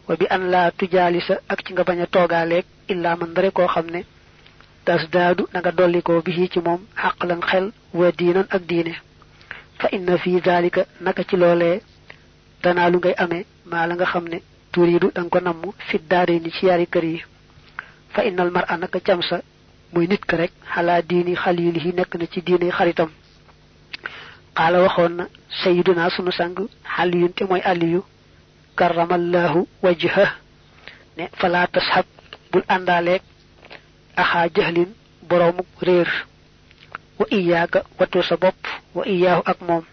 wa 0.08 0.16
bi 0.16 0.26
an 0.30 0.42
laa 0.52 0.70
tujaalisa 0.78 1.34
ak 1.48 1.58
ci 1.64 1.72
nga 1.72 1.84
bañ 1.88 1.98
a 2.02 2.06
toogaaleeg 2.06 2.64
man 3.16 3.32
dare 3.34 3.50
koo 3.50 3.66
xam 3.74 3.86
ne 3.94 4.00
tas 4.84 5.02
daadu 5.14 5.46
na 5.52 5.58
nga 5.60 5.72
dollikoo 5.72 6.20
bi 6.24 6.32
ci 6.52 6.58
moom 6.66 6.80
xaqlan 7.02 7.40
xel 7.50 7.66
wa 7.98 8.10
diinan 8.18 8.46
ak 8.56 8.62
fa 9.80 9.88
inna 9.96 10.18
fi 10.18 10.40
zalika 10.44 10.82
naka 11.00 11.22
ci 11.28 11.36
loolee 11.36 11.80
danaalu 12.62 12.98
ngay 12.98 13.14
amee 13.24 13.44
maa 13.70 13.86
la 13.88 13.94
nga 13.94 14.06
xam 14.12 14.24
ko 15.32 15.38
fi 15.88 15.96
ni 16.42 16.50
ci 16.56 16.66
yaari 16.66 16.86
kër 16.86 17.04
yi. 17.04 17.18
Fa 18.14 18.22
innal 18.28 18.50
mar 18.50 18.64
a 18.68 18.76
naka 18.76 19.00
cam 19.00 19.20
sa 19.22 19.36
muy 19.94 20.06
nit 20.08 20.24
ka 20.26 20.36
rek 20.36 20.52
xalaa 20.74 21.02
diini 21.02 21.34
xalilihi 21.42 21.90
nekk 21.94 22.14
na 22.18 22.26
ci 22.32 22.40
diine 22.46 22.70
xaritam 22.70 23.10
xaala 24.56 24.78
waxoon 24.84 25.12
na 25.18 25.24
sayiduna 25.62 26.10
sunu 26.10 26.32
sang 26.38 26.54
xaliyun 26.96 27.32
te 27.36 27.44
mooy 27.44 27.60
aliyu 27.72 28.00
karamallahu 28.78 29.60
wajha 29.82 30.26
ne 31.16 31.24
fala 31.40 31.66
tashab 31.74 32.06
bul 32.52 32.62
àndaaleeg 32.74 33.22
axaa 34.16 34.48
jahlin 34.56 34.90
boroomu 35.28 35.62
réer 35.86 36.10
wa 37.18 37.26
iyaaka 37.30 37.80
wattu 37.98 38.22
sa 38.22 38.36
bopp 38.36 38.56
wa 38.94 39.02
iyaahu 39.06 39.42
ak 39.46 39.58
moom 39.68 39.84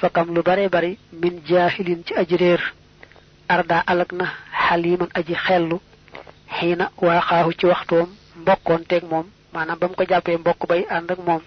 fakam 0.00 0.34
lu 0.34 0.42
bare 0.42 0.68
bari 0.68 0.98
min 1.12 1.34
jaahilin 1.48 2.02
ci 2.06 2.14
aji 2.14 2.36
réer 2.36 2.62
arda 3.48 3.78
alak 3.86 4.12
na 4.12 4.26
xaliman 4.66 5.08
aji 5.14 5.34
xellu 5.46 5.78
xiina 6.58 6.90
waaxaahu 7.06 7.50
ci 7.58 7.66
waxtoom 7.66 8.08
mbokkoon 8.44 8.82
teeg 8.90 9.04
moom 9.10 9.26
maanaam 9.52 9.78
ba 9.80 9.86
mu 9.88 9.94
ko 9.98 10.04
jàppee 10.10 10.36
mbokk 10.42 10.62
bay 10.68 10.82
ànd 10.96 11.10
ak 11.10 11.18
moom. 11.26 11.42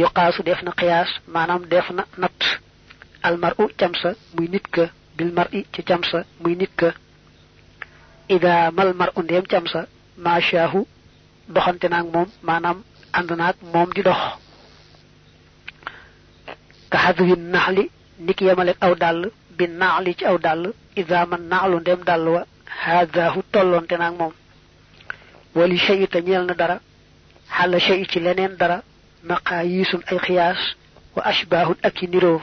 Yuqaasu 0.00 0.42
def 0.42 0.60
na 0.62 0.72
qiyaas 0.80 1.10
maanaam 1.34 1.62
def 1.72 1.86
na 1.96 2.02
natt. 2.22 2.40
Almaru 3.26 3.64
camsa 3.80 4.10
muy 4.34 4.48
nit 4.48 4.66
ka. 4.74 4.84
Bil 5.16 5.30
mar'i 5.36 5.60
ci 5.72 5.82
camsa 5.82 6.18
muy 6.40 6.54
nit 6.56 6.72
ka. 6.80 6.88
Ida 8.34 8.70
mal 8.76 8.90
mar'u 9.00 9.20
ndeem 9.22 9.44
camsa 9.52 9.80
maashaahu 10.24 10.80
doxante 11.54 11.86
naag 11.88 12.06
moom 12.14 12.28
maanaam 12.48 12.78
ànd 13.18 13.30
naag 13.40 13.56
moom 13.72 13.90
di 13.94 14.02
dox. 14.02 14.20
Ka 16.90 16.98
xadwin 17.04 17.42
naxli 17.54 17.84
niki 18.26 18.44
yamaleeg 18.48 18.76
aw 18.86 18.94
dàll 19.02 19.20
bi 19.56 19.64
naxli 19.80 20.14
ci 20.18 20.24
aw 20.30 20.38
dàll 20.38 20.64
ida 21.00 21.26
man 21.30 21.42
naxlu 21.50 21.76
ndeem 21.80 22.00
dàll 22.08 22.26
wa 22.34 22.42
haadaahu 22.82 23.40
tolloonte 23.52 23.96
naag 23.98 24.14
moom 24.20 24.32
ولي 25.54 25.78
شيء 25.78 26.04
تنيل 26.04 26.42
ندرا 26.42 26.80
حال 27.48 27.82
شيء 27.82 28.18
لنين 28.18 28.56
درا 28.56 28.82
مقاييس 29.24 29.96
أي 30.12 30.18
قياس 30.18 30.74
وأشباه 31.16 31.74
أكي 31.84 32.06
نيرو 32.06 32.40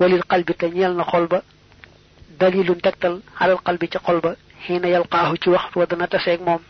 وللقلب 0.00 0.52
تنيل 0.52 0.96
نقلب 0.96 1.42
دليل 2.40 2.80
تكتل 2.80 3.20
على 3.40 3.52
القلب 3.52 3.84
تقلب 3.84 4.36
حين 4.66 4.84
يلقاه 4.84 5.34
تي 5.34 5.50
وقت 5.50 5.76
ودنا 5.76 6.06
تسيق 6.06 6.42
موم 6.42 6.60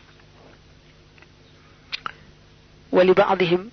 ولبعضهم 2.91 3.69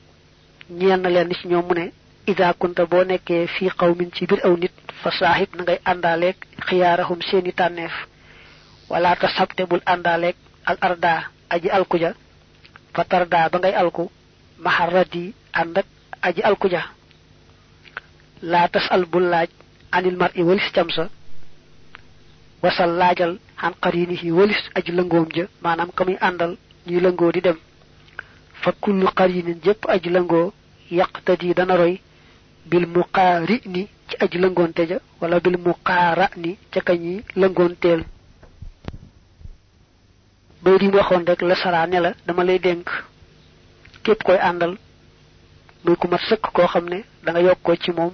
نيال 0.70 1.02
نلا 1.02 1.24
نيس 1.24 1.46
نيومني 1.46 1.92
إذا 2.28 2.52
كنت 2.52 2.80
بونك 2.80 3.28
في 3.58 3.70
قوم 3.78 3.94
تبير 3.94 4.44
أو 4.44 4.56
نت 4.56 4.70
فصاحب 5.02 5.48
نغي 5.56 5.78
أنداليك 5.88 6.46
خيارهم 6.60 7.18
سيني 7.30 7.50
تانيف 7.50 7.92
ولا 8.88 9.14
تصبتبو 9.14 9.76
الأنداليك 9.76 10.36
الأرداء 10.70 11.24
aji 11.54 11.68
alkuja 11.76 12.10
fa 12.94 13.04
tarda 13.10 13.48
ba 13.52 13.58
ngay 13.58 13.74
alku 13.82 14.04
maharradi 14.64 15.24
ànd 15.60 15.78
ak 15.78 15.86
aji 16.22 16.40
alkuja 16.42 16.82
laa 18.42 18.68
tas 18.68 18.86
al 18.90 19.04
bul 19.12 19.26
laaj 19.32 19.48
anil 19.96 20.16
mar 20.16 20.30
i 20.34 20.42
walis 20.42 20.68
camsa 20.74 21.04
wasal 22.62 22.90
laajal 23.00 23.32
xan 23.60 23.74
qarinihi 23.82 24.30
walis 24.38 24.62
aji 24.78 24.92
lëngoom 24.98 25.26
ja 25.36 25.44
maanaam 25.62 25.90
ka 25.96 26.04
muy 26.04 26.16
àndal 26.28 26.52
ñuy 26.86 27.00
lëngoo 27.00 27.32
di 27.32 27.40
dem. 27.40 27.56
Fa 28.62 28.72
kullu 28.82 29.06
qarinin 29.18 29.58
jëpp 29.64 29.82
aji 29.94 30.08
lëngoo 30.10 30.52
yaqtadi 30.90 31.54
dana 31.54 31.76
roy 31.76 31.94
bil 32.70 32.86
muqaari 32.86 33.56
ni 33.66 33.82
ci 34.08 34.14
aji 34.24 34.38
lëngoonte 34.38 34.82
ja 34.90 34.98
wala 35.20 35.40
bil 35.40 35.56
muqaara 35.66 36.26
ni 36.36 36.56
ca 36.72 36.80
kañi 36.80 37.22
lëngoonteel 37.36 38.00
bay 40.62 40.78
di 40.78 40.88
waxoon 40.88 41.24
rek 41.26 41.40
la 41.42 41.54
saraa 41.54 41.86
ne 41.86 41.98
la 42.00 42.12
dama 42.26 42.44
lay 42.44 42.58
dénk 42.58 42.88
képp 44.04 44.22
koy 44.22 44.36
àndal. 44.38 44.76
Muy 45.84 45.96
ku 45.96 46.06
mat 46.08 46.20
sëkk 46.28 46.44
koo 46.54 46.66
xam 46.72 46.86
da 47.24 47.30
nga 47.32 47.40
yokkoo 47.46 47.76
ci 47.82 47.90
moom 47.96 48.12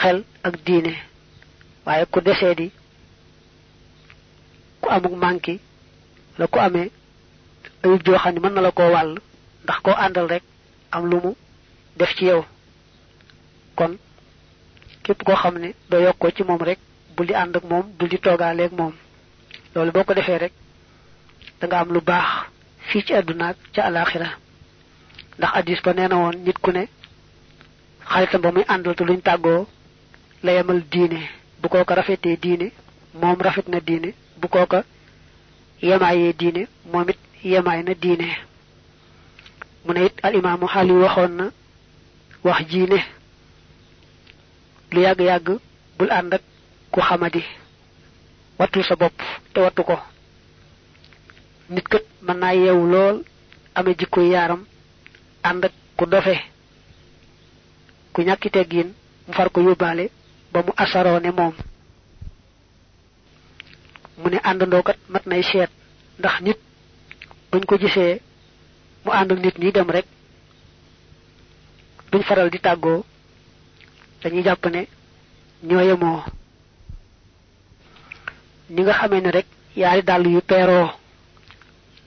xel 0.00 0.18
ak 0.46 0.54
diine. 0.64 0.92
Waaye 1.84 2.04
ku 2.12 2.18
desee 2.20 2.54
di 2.54 2.66
ku 4.80 4.88
amuk 4.94 5.14
manki 5.22 5.54
la 6.38 6.46
ku 6.52 6.58
amee 6.66 6.90
ayub 7.82 8.02
joo 8.06 8.18
xam 8.22 8.34
na 8.54 8.60
la 8.66 8.70
koo 8.78 8.90
wàll 8.94 9.12
ndax 9.64 9.78
koo 9.84 9.94
àndal 10.04 10.26
rek 10.32 10.42
am 10.94 11.04
lu 11.10 11.16
mu 11.24 11.32
def 11.98 12.12
ci 12.16 12.24
yow. 12.30 12.42
Kon 13.78 13.92
képp 15.04 15.22
koo 15.26 15.34
xam 15.42 15.54
ne 15.58 15.68
doo 15.90 16.00
yokkoo 16.06 16.30
ci 16.36 16.42
moom 16.44 16.62
rek 16.68 16.78
bul 17.16 17.26
di 17.26 17.34
ànd 17.34 17.56
ak 17.56 17.64
moom 17.70 17.86
bul 17.98 18.08
di 18.08 18.18
toogaaleeg 18.18 18.72
moom. 18.78 18.92
Loolu 19.74 19.92
boo 19.92 20.04
ko 20.04 20.12
rek 20.14 20.52
da 21.64 21.68
nga 21.68 21.80
am 21.80 21.92
lu 21.94 22.00
baax 22.00 22.26
fii 22.88 23.02
ci 23.06 23.12
àdduna 23.18 23.46
ak 23.50 23.56
ca 23.74 23.82
alaxira 23.88 24.28
ndax 25.38 25.50
addis 25.58 25.80
ba 25.84 25.92
nee 25.94 26.08
na 26.08 26.16
woon 26.22 26.36
nit 26.44 26.58
ku 26.64 26.70
ne 26.72 26.82
xaritam 28.10 28.40
ba 28.42 28.50
muy 28.52 28.64
àndal 28.72 28.94
te 28.96 29.04
luñ 29.04 29.20
tàggoo 29.26 29.66
la 30.44 30.52
yemal 30.52 30.80
diine. 30.92 31.20
bu 31.60 31.68
kooka 31.68 31.94
rafetee 31.94 32.36
diine 32.42 32.66
moom 33.20 33.38
rafet 33.40 33.68
na 33.68 33.80
diine. 33.80 34.10
bu 34.40 34.46
kooka 34.48 34.84
yemaayee 35.82 36.32
diine 36.40 36.62
moom 36.92 37.08
it 37.08 37.18
yemaay 37.42 37.82
na 37.82 37.94
diine. 37.94 38.26
mu 39.84 39.92
ne 39.94 40.04
it 40.06 40.16
al 40.22 40.34
imaamu 40.34 40.66
xaali 40.66 40.92
waxoon 40.92 41.32
na 41.38 41.44
wax 42.44 42.60
jiine 42.70 42.98
lu 44.92 45.00
yàgg-yàgg 45.00 45.48
bul 45.98 46.10
ànd 46.10 46.32
ku 46.92 47.00
xamadi. 47.00 47.42
sa 48.88 48.96
bopp 48.96 49.14
te 49.52 49.60
wattu 49.60 49.82
ko 49.82 49.96
nit 51.72 51.86
kët 51.88 52.04
mën 52.26 52.38
naa 52.38 52.52
yeewu 52.54 52.84
lool 52.92 53.16
amee 53.74 53.94
jikkoy 53.98 54.28
yaaram 54.34 54.62
ànd 55.48 55.64
ak 55.64 55.72
ku 55.96 56.04
dofe 56.06 56.36
ku 58.12 58.20
ñàkki 58.22 58.48
teggiin 58.50 58.90
mu 59.26 59.32
far 59.36 59.48
ko 59.50 59.60
ba 60.52 60.60
mu 60.66 60.72
asaroo 60.76 61.18
ne 61.20 61.30
moom. 61.38 61.54
Mu 64.20 64.26
ne 64.30 64.38
àndandoo 64.50 64.82
kat 64.88 64.98
mat 65.12 65.24
nay 65.26 65.42
seet 65.50 65.70
ndax 66.18 66.36
nit 66.44 66.58
buñ 67.50 67.62
ko 67.68 67.74
gisee 67.82 68.20
mu 69.04 69.10
ànd 69.18 69.32
ak 69.32 69.38
nit 69.42 69.56
ñi 69.58 69.72
dem 69.72 69.90
rek 69.90 70.06
duñ 72.10 72.22
faral 72.28 72.50
di 72.50 72.58
tàggoo 72.60 73.04
dañuy 74.22 74.42
jàpp 74.46 74.64
ne 74.70 74.80
ñoo 75.68 75.80
yemoo. 75.88 76.20
Ni 78.70 78.80
nga 78.82 78.92
xamee 78.98 79.20
ne 79.20 79.30
rek 79.30 79.46
yaari 79.80 80.02
dàll 80.08 80.26
yu 80.34 80.40
peeroo 80.40 80.88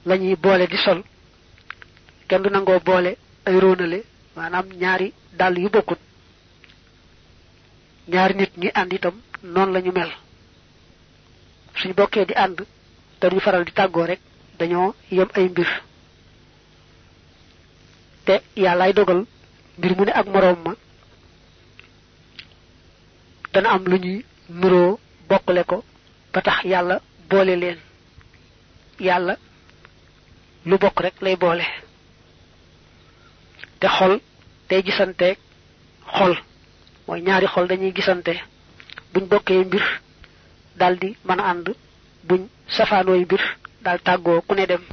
lañuy 0.08 0.36
boole 0.36 0.68
di 0.68 0.78
sol. 0.78 1.04
Kenn 2.28 2.44
du 2.44 2.50
nangoo 2.50 2.80
boole 2.88 3.12
ay 3.46 3.56
róonale 3.60 4.00
maanaam 4.36 4.68
ñaari 4.82 5.08
dàll 5.40 5.58
yu 5.64 5.70
bokkut. 5.70 6.00
Ñaari 8.12 8.34
nit 8.36 8.52
ñi 8.62 8.70
ànd 8.80 8.94
itam 8.94 9.16
noonu 9.54 9.74
lañu 9.74 9.92
mel. 9.92 10.12
Suñ 11.80 11.92
bokkee 11.98 12.26
di 12.26 12.34
ànd 12.44 12.58
te 13.20 13.28
duñu 13.30 13.42
faral 13.42 13.64
di 13.66 13.72
tàggoo 13.72 14.06
rek 14.06 14.20
dañoo 14.60 14.96
yem 15.12 15.30
ay 15.38 15.48
mbir. 15.50 15.70
Te 18.26 18.34
yàllaay 18.64 18.94
dogal 18.94 19.22
mbir 19.78 19.92
mu 19.98 20.04
ne 20.06 20.12
ak 20.20 20.28
moroom 20.28 20.60
ma 20.66 20.74
dana 23.54 23.70
am 23.72 23.84
lu 23.90 23.98
ñuy 23.98 24.26
nuroo 24.50 25.00
ko 25.70 25.84
ba 26.34 26.42
tax 26.42 26.64
yàlla 26.72 26.96
boole 27.30 27.56
leen. 27.56 27.80
Yàlla 29.00 29.36
lu 30.68 30.76
bokk 30.78 31.00
rek 31.00 31.16
lay 31.24 31.36
boole. 31.40 31.66
Te 33.80 33.88
xol 33.88 34.14
day 34.70 34.82
gisanteeg 34.84 35.38
xol. 36.16 36.34
Mooy 37.08 37.22
ñaari 37.22 37.48
xol 37.48 37.68
dañuy 37.68 37.94
gisante. 37.96 38.34
Buñ 39.14 39.26
bokkee 39.32 39.64
mbir 39.66 39.84
daldi 40.80 41.10
mën 41.28 41.40
a 41.40 41.46
ànd. 41.52 41.68
Buñ 42.28 42.42
safaanooy 42.76 43.22
mbir 43.26 43.42
daal 43.84 44.00
tàggoo 44.06 44.42
ku 44.48 44.54
ne 44.56 44.66
dem. 44.66 44.84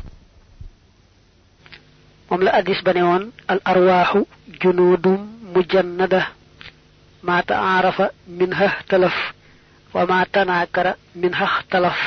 Moom 2.31 2.43
la 2.45 2.50
addis 2.59 2.81
ba 2.85 2.93
ne 2.93 3.02
woon 3.02 3.25
al 3.49 3.61
arwaaxu 3.64 4.21
junudum 4.61 5.21
mujannada. 5.54 6.23
Ma 7.26 7.43
taarafa 7.43 8.07
min 8.38 8.52
ha 8.59 8.69
talaf 8.88 9.16
wa 9.95 10.07
ma 10.07 10.25
tanaakara 10.35 10.93
min 11.21 11.33
ha 11.35 11.47
talaf. 11.71 11.99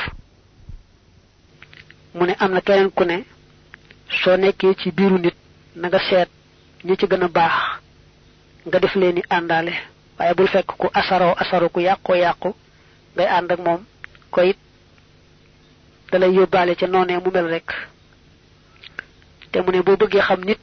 Mu 2.14 2.24
ne 2.26 2.34
am 2.38 2.52
na 2.52 2.60
keneen 2.60 2.90
ku 2.90 3.04
ne 3.04 3.16
soo 4.10 4.36
nekkee 4.36 4.74
ci 4.80 4.90
biiru 4.90 5.18
nit 5.18 5.34
na 5.76 5.88
nga 5.88 5.98
seet 6.08 6.28
ñi 6.84 6.96
ci 6.96 7.06
gën 7.06 7.22
a 7.24 7.28
baax 7.28 7.54
nga 8.66 8.78
def 8.80 8.94
bul 10.34 10.48
fekk 10.48 10.66
ku 10.78 10.86
asaro 11.40 11.68
ku 11.70 11.80
yàqoo 11.80 12.14
yàqu 12.16 12.50
ngay 13.14 13.26
ànd 13.26 13.52
ak 13.52 13.60
moom. 13.60 13.80
Ko 14.30 14.40
it 14.42 14.58
dalay 16.10 16.32
yóbbaale 16.34 16.74
ca 16.76 16.86
noonee 16.86 17.18
mu 17.24 17.30
mel 17.30 17.46
rek. 17.48 17.68
Mu 19.64 19.70
xam 20.20 20.40
nit 20.44 20.58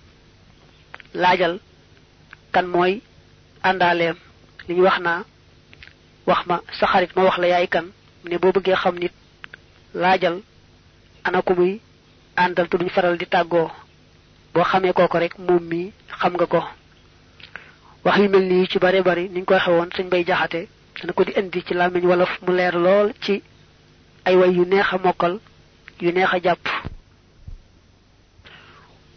laajal 1.13 1.59
kan 2.53 2.63
mooy 2.67 3.01
àndaaleem. 3.63 4.15
Li 4.67 4.73
ñu 4.75 4.83
wax 4.83 4.99
naa 4.99 5.23
wax 6.27 6.45
ma 6.47 6.61
sa 6.79 6.85
xarit 6.87 7.15
ma 7.15 7.23
wax 7.23 7.37
la 7.37 7.47
yaay 7.47 7.67
kan. 7.67 7.85
Xam 8.75 8.95
nit 8.99 9.13
laajal 9.93 10.41
ana 11.23 11.41
muy 11.57 11.79
àndal 12.43 12.67
te 12.69 12.77
faral 12.89 13.17
di 13.17 13.25
tàggoo. 13.27 13.69
Boo 14.53 14.63
xamee 14.63 14.93
kooko 14.93 15.17
rek 15.19 15.33
moom 15.37 15.63
mi 15.69 15.91
xam 16.19 16.33
nga 16.35 16.45
ko. 16.53 16.61
Wax 18.05 18.17
yu 18.21 18.29
mel 18.29 18.45
nii 18.49 18.67
ci 18.71 18.77
bare 18.79 19.01
bari 19.01 19.29
niñ 19.29 19.45
ko 19.45 19.55
xewoon 19.59 19.89
suñ 19.95 20.07
bay 20.09 20.23
jaxate 20.25 20.67
dana 20.99 21.13
ko 21.13 21.23
di 21.25 21.31
indi 21.39 21.63
ci 21.67 21.73
làmmiñ 21.73 22.05
wolof 22.09 22.33
mu 22.43 22.51
leer 22.57 22.75
lool 22.85 23.13
ci 23.23 23.41
ay 24.25 24.35
way 24.35 24.51
yu 24.57 24.63
neex 24.65 24.87
a 24.93 24.97
mokkal 24.97 25.39
yu 26.01 26.11
neex 26.11 26.29
a 26.33 26.39
jàpp. 26.45 26.65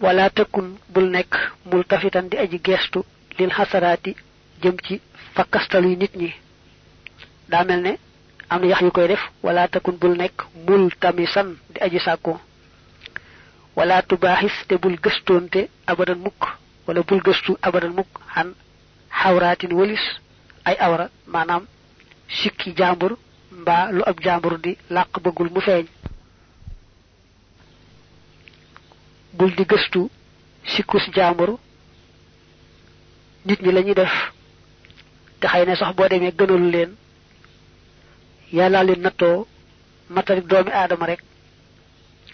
Wala 0.00 0.30
tëkkun 0.30 0.68
bul 0.92 1.08
nekk 1.10 1.32
mul 1.70 1.84
tafitan 1.84 2.28
di 2.30 2.36
aji 2.36 2.58
gestu 2.66 3.00
lil 3.38 3.50
xasaraati 3.50 4.12
jëm 4.62 4.76
ci 4.86 5.00
fakkastalu 5.34 5.96
nit 5.96 6.14
ñi. 6.16 6.30
Daa 7.48 7.64
mel 7.64 7.80
ne 7.82 7.92
am 8.50 8.64
yax 8.64 8.80
yu 8.82 8.90
koy 8.90 9.08
def 9.08 9.20
wala 9.42 9.68
takun 9.68 9.96
bul 10.00 10.16
nekk 10.16 10.42
mul 10.66 10.90
tamisan 11.00 11.48
di 11.72 11.80
aji 11.80 11.98
sàkko 12.00 12.40
ولا 13.76 14.00
تباحث 14.00 14.52
تبول 14.68 14.98
غستونت 15.06 15.68
ابدا 15.88 16.14
موك 16.14 16.48
ولا 16.86 17.00
بول 17.00 17.20
غستو 17.26 17.56
ابدا 17.64 17.88
موك 17.88 18.06
عن 18.36 18.54
حورات 19.10 19.64
وليس 19.64 20.04
اي 20.68 20.72
اورا 20.74 21.08
مانام 21.26 21.66
شكي 22.28 22.70
جامبر 22.70 23.16
با 23.52 23.88
لو 23.92 24.02
اب 24.02 24.20
جامبر 24.20 24.56
دي 24.56 24.78
لاق 24.90 25.20
بغول 25.20 25.50
مو 25.54 25.60
فيغ 25.60 25.84
بول 29.34 29.54
دي 29.54 29.66
غستو 29.72 30.08
شيكوس 30.64 31.10
جامبر 31.10 31.56
نيت 33.46 33.62
ني 33.62 33.72
لاني 33.72 33.92
داف 33.94 34.32
تا 35.40 35.48
خاينه 35.48 35.74
صاح 35.74 35.90
بو 35.90 36.06
ديمي 36.06 36.32
غنول 36.40 36.62
لين 36.72 36.96
يالا 38.52 38.82
لين 38.84 39.02
ناتو 39.02 39.44
ماتريك 40.10 40.44
دومي 40.44 40.70
آدم 40.74 41.04
رك 41.04 41.22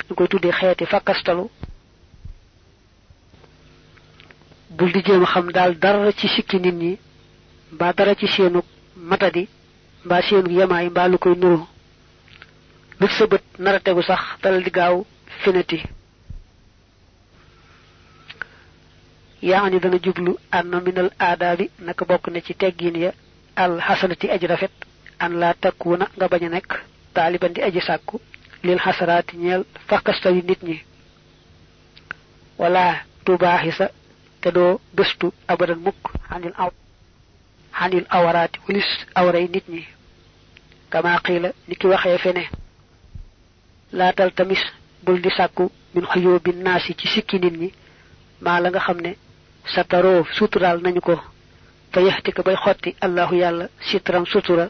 ñu 0.09 0.15
koy 0.15 0.29
tuddee 0.29 0.53
xeeti 0.53 0.87
fakkastalu. 0.87 1.45
bul 4.77 4.93
di 4.93 5.01
jéem 5.07 5.25
xam 5.25 5.51
daal 5.53 5.79
dara 5.79 6.13
ci 6.13 6.29
sikki 6.29 6.59
nit 6.61 6.75
ñi 6.75 6.99
mbaa 7.73 7.93
dara 7.93 8.15
ci 8.15 8.27
seenu 8.29 8.61
matadi 8.97 9.49
mbaa 10.05 10.23
seenu 10.23 10.51
yemaay 10.51 10.89
mbaa 10.91 11.09
lu 11.09 11.19
koy 11.19 11.35
nuru. 11.37 11.67
lu 13.01 13.09
sa 13.09 13.27
bët 13.27 13.43
nara 13.59 13.81
tegu 13.81 14.03
sax 14.03 14.21
dalal 14.43 14.63
di 14.63 14.71
gaaw 14.71 15.05
finati 15.43 15.79
yaani 19.43 19.81
dana 19.81 19.99
jublu 20.05 20.33
anna 20.59 20.81
minal 20.81 21.11
aadaabi 21.27 21.71
naka 21.87 22.05
bokk 22.05 22.27
na 22.33 22.41
ci 22.41 22.55
teggin 22.55 22.97
ya 23.05 23.11
al 23.57 23.79
hasanati 23.81 24.31
aji 24.31 24.47
rafet 24.47 24.73
an 25.19 25.33
la 25.41 25.55
takuna 25.55 26.07
nga 26.17 26.27
baña 26.33 26.49
nek 26.49 26.69
taliban 27.15 27.53
di 27.53 27.61
aji 27.63 27.81
sakku 27.81 28.21
lil 28.65 28.79
hasarati 28.85 29.37
ñeel 29.37 29.63
fakasta 29.89 30.29
yu 30.31 30.43
nit 30.49 30.63
ñi. 30.69 30.77
Wala 32.59 32.85
tubahisa 33.25 33.87
te 34.41 34.49
do 34.57 34.81
gëstu 34.97 35.27
abadan 35.53 35.81
mukk 35.85 36.03
hanil 36.31 36.55
aw 36.63 36.71
hanil 37.79 38.07
awaraati 38.17 38.59
walis 38.67 38.89
awray 39.15 39.47
nit 39.55 39.67
ñi. 39.69 39.83
Kama 40.91 41.21
qila 41.25 41.49
niki 41.69 41.87
waxe 41.87 42.19
fene 42.25 42.45
la 43.93 44.13
tal 44.13 44.31
tamis 44.33 44.63
bul 45.05 45.21
di 45.21 45.31
sakku 45.31 45.71
min 45.95 46.07
xuyubin 46.11 46.59
nasi 46.65 46.95
ci 46.99 47.07
sikki 47.09 47.39
nit 47.39 47.57
ñi 47.61 47.69
ma 48.41 48.61
la 48.61 48.71
nga 48.71 48.81
xamne 48.81 49.11
sataro 49.75 50.25
sutural 50.37 50.81
nañu 50.83 51.01
ko. 51.01 51.15
Fa 51.93 52.01
yahtika 52.01 52.43
bay 52.43 52.57
xotti 52.57 52.97
allahu 53.01 53.35
yalla 53.37 53.67
sitram 53.89 54.25
sutura 54.27 54.67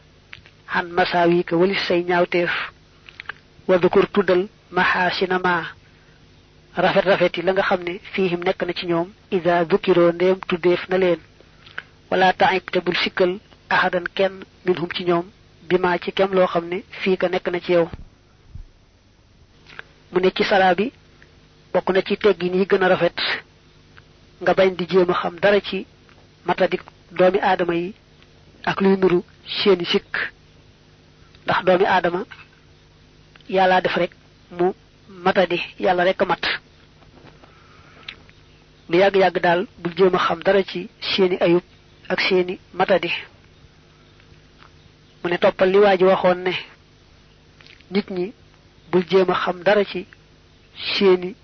han 0.72 0.86
masawi 0.96 1.44
ka 1.44 1.56
wali 1.56 1.74
say 1.86 2.02
ñaawteef 2.02 2.74
wa 3.68 3.78
dukur 3.78 4.06
tuddal 4.12 4.48
mahasina 4.70 5.38
ma. 5.38 5.64
Rafet 6.76 7.04
rafet 7.04 7.36
yi 7.36 7.42
la 7.42 7.52
nga 7.52 7.62
xam 7.62 7.82
ne 7.82 8.00
fihim 8.12 8.40
nekk 8.44 8.62
na 8.66 8.72
ci 8.72 8.86
ñoom 8.86 9.08
ida 9.30 9.64
dukiroo 9.64 10.12
ndéem 10.12 10.38
tuddeef 10.48 10.88
na 10.88 10.98
leen. 10.98 11.20
Wala 12.10 12.32
taib 12.32 12.64
te 12.72 12.78
bul 12.80 12.96
sikkal 12.96 13.38
ahadan 13.70 14.04
kenn 14.16 14.44
minhum 14.66 14.88
ci 14.94 15.04
ñoom 15.04 15.24
bima 15.68 15.98
ci 15.98 16.12
kem 16.12 16.32
loo 16.34 16.46
xam 16.46 16.64
ne 16.68 16.82
fii 17.02 17.16
ka 17.16 17.28
nekk 17.28 17.48
na 17.48 17.60
ci 17.60 17.72
yow. 17.72 17.88
Mu 20.12 20.20
ne 20.20 20.30
ci 20.36 20.44
salaa 20.44 20.74
bi 20.74 20.92
bokk 21.72 21.90
na 21.90 22.02
ci 22.02 22.16
teggin 22.18 22.54
yi 22.54 22.66
gën 22.66 22.82
a 22.82 22.88
rafet. 22.88 23.16
Nga 24.42 24.52
bañ 24.54 24.74
di 24.76 24.86
jéem 24.88 25.12
xam 25.12 25.38
dara 25.40 25.60
ci 25.60 25.86
matadik 26.44 26.82
doomi 27.12 27.38
aadama 27.40 27.74
yi 27.74 27.94
ak 28.64 28.80
luy 28.80 28.96
nuru 28.96 29.22
seeni 29.46 29.84
sikk. 29.86 30.12
Ndax 31.44 31.64
doomi 31.64 31.86
aadama 31.86 32.24
yàlla 33.48 33.80
def 33.80 33.96
rek 33.96 34.10
mu 34.50 34.72
matadi 35.08 35.60
yàlla 35.78 36.04
rek 36.04 36.22
mat. 36.26 36.44
Lu 38.88 38.98
yàgg 38.98 39.16
yàgg 39.16 39.38
daal 39.42 39.66
bu 39.78 39.90
jéem 39.96 40.14
a 40.14 40.18
xam 40.18 40.40
dara 40.42 40.62
ci 40.62 40.88
seeni 41.00 41.36
ayub 41.40 41.62
ak 42.08 42.20
seeni 42.20 42.58
matadi 42.74 43.10
mu 45.22 45.30
ne 45.30 45.38
toppal 45.38 45.70
li 45.70 45.78
waa 45.78 45.96
ji 45.96 46.04
waxoon 46.04 46.38
ne 46.44 46.52
nit 47.90 48.10
ñi 48.10 48.32
bul 48.90 49.04
jéem 49.10 49.30
a 49.30 49.34
xam 49.34 49.62
dara 49.62 49.84
ci 49.84 50.06
seeni 50.94 51.34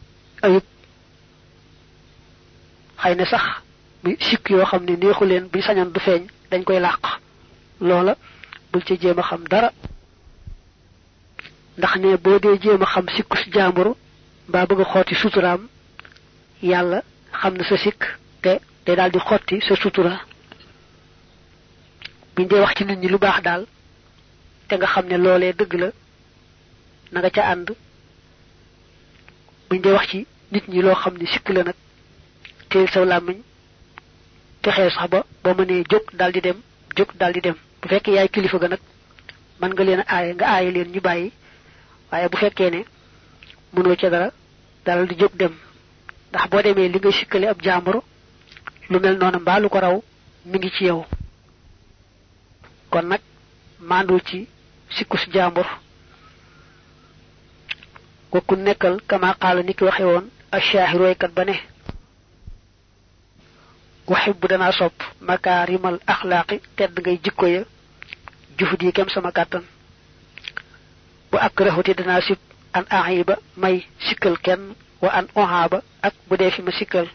ayub 0.42 0.62
xëy 3.02 3.24
sax 3.26 3.44
muy 4.02 4.16
sikk 4.20 4.50
yoo 4.50 4.64
xam 4.64 4.84
ne 4.84 4.96
neexu 4.96 5.24
leen 5.24 5.48
buy 5.52 5.62
sañan 5.62 5.90
du 5.92 6.00
feeñ 6.00 6.26
dañ 6.50 6.62
koy 6.64 6.80
làq. 6.80 7.20
Loola 7.80 8.14
bul 8.72 8.84
ci 8.84 8.96
jéem 9.00 9.18
a 9.18 9.22
xam 9.22 9.44
dara 9.48 9.72
ndax 11.78 11.96
ne 11.96 12.16
boo 12.16 12.38
dee 12.38 12.58
jéem 12.62 12.82
a 12.82 12.86
xam 12.86 13.06
sikku 13.16 13.36
jaambur 13.52 13.88
mbaa 14.48 14.66
bëgg 14.66 14.80
a 14.80 14.84
xotti 14.92 15.14
suturaam 15.14 15.68
yàlla 16.62 17.02
xam 17.40 17.54
na 17.56 17.64
sa 17.64 17.76
sikk 17.76 18.00
te 18.42 18.52
day 18.86 18.96
daal 18.96 19.10
di 19.10 19.18
xotti 19.18 19.60
sa 19.60 19.74
sutura. 19.76 20.20
Buñ 22.34 22.46
dee 22.48 22.60
wax 22.60 22.74
ci 22.76 22.84
nit 22.84 22.96
ñi 22.98 23.08
lu 23.08 23.18
baax 23.18 23.42
daal 23.42 23.66
te 24.68 24.74
nga 24.76 24.86
xam 24.86 25.06
ne 25.06 25.16
loolee 25.16 25.52
dëgg 25.52 25.72
la 25.80 25.90
na 27.12 27.30
ca 27.30 27.42
ànd. 27.52 27.68
Buñ 29.68 29.80
dee 29.82 29.92
wax 29.92 30.06
ci 30.10 30.26
nit 30.52 30.68
ñi 30.68 30.82
loo 30.82 30.94
xam 30.94 31.14
ne 31.18 31.26
sikk 31.26 31.48
la 31.50 31.62
nag 31.64 31.74
teel 32.68 32.88
saw 32.88 33.04
làmmiñ 33.04 33.38
fexee 34.62 34.90
sax 34.90 35.08
ba 35.10 35.24
ba 35.42 35.54
mënee 35.54 35.84
jóg 35.90 36.04
daal 36.18 36.32
di 36.32 36.40
dem 36.40 36.58
jóg 36.96 37.08
daal 37.18 37.32
di 37.32 37.40
dem. 37.40 37.56
Bu 37.80 37.88
fekkee 37.88 38.14
yaay 38.14 38.28
kilifa 38.28 38.58
ga 38.58 38.68
nag 38.68 38.80
mën 39.60 39.70
nga 39.74 39.84
leen 39.84 40.02
aaye 40.06 40.34
nga 40.34 40.46
aaye 40.46 40.70
leen 40.70 40.90
ñu 40.92 41.00
bàyyi. 41.00 41.32
Waaye 42.12 42.28
bu 42.28 42.36
fekkee 42.36 42.70
ne 42.70 42.80
mënoo 43.72 43.96
ca 43.96 44.10
dara 44.10 44.30
dalal 44.84 45.06
di 45.08 45.14
jóg 45.18 45.32
dem. 45.36 45.54
Ndax 46.30 46.48
boo 46.50 46.62
demee 46.62 46.88
li 46.88 46.98
ngay 46.98 47.12
sikkale 47.12 47.46
ab 47.48 47.62
jàmbur 47.62 48.02
lu 48.90 48.98
mel 49.00 49.16
noonu 49.18 49.38
mbaa 49.40 49.58
lu 49.60 49.68
ko 49.68 49.78
raw 49.80 49.96
mi 50.44 50.58
ngi 50.58 50.70
ci 50.70 50.84
yow. 50.84 51.04
Kon 52.90 53.02
nag 53.06 53.20
mandul 53.80 54.20
ci 54.28 54.48
sikkus 54.96 55.26
jàmbur 55.32 55.66
kooku 58.30 58.54
nekkal 58.56 59.00
kama 59.06 59.34
xaala 59.40 59.62
ni 59.62 59.74
ki 59.74 59.84
waxe 59.84 60.04
woon 60.04 60.24
ashaahiru 60.52 61.04
waykat 61.04 61.32
ba 61.34 61.44
ne 61.44 61.54
waxibbu 64.06 64.46
danaa 64.48 64.72
sopp 64.72 64.94
makaarimal 65.20 65.98
axlaaqi 66.06 66.56
tedd 66.76 66.94
ngay 67.00 67.18
jikko 67.24 67.46
ya 67.46 67.62
juhud 68.58 68.82
yi 68.82 68.92
kem 68.92 69.08
sama 69.08 69.30
kàttan 69.32 69.64
bu 71.30 71.36
akrahuti 71.38 71.94
danaa 71.94 72.20
sib 72.20 72.38
an 72.72 72.84
ahiba 72.90 73.36
may 73.56 73.76
sikkal 74.08 74.36
kenn 74.44 74.74
wa 75.02 75.08
an 75.18 75.26
ohaaba 75.34 75.82
ak 76.02 76.14
bu 76.28 76.36
dee 76.36 76.50
fi 76.50 76.62
ma 76.62 76.72
sikkal 76.72 77.06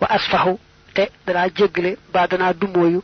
wa 0.00 0.06
asfahu 0.16 0.58
te 0.94 1.08
danaa 1.26 1.48
jéggale 1.56 1.96
ba 2.12 2.26
danaa 2.26 2.52
dumooyu 2.52 3.02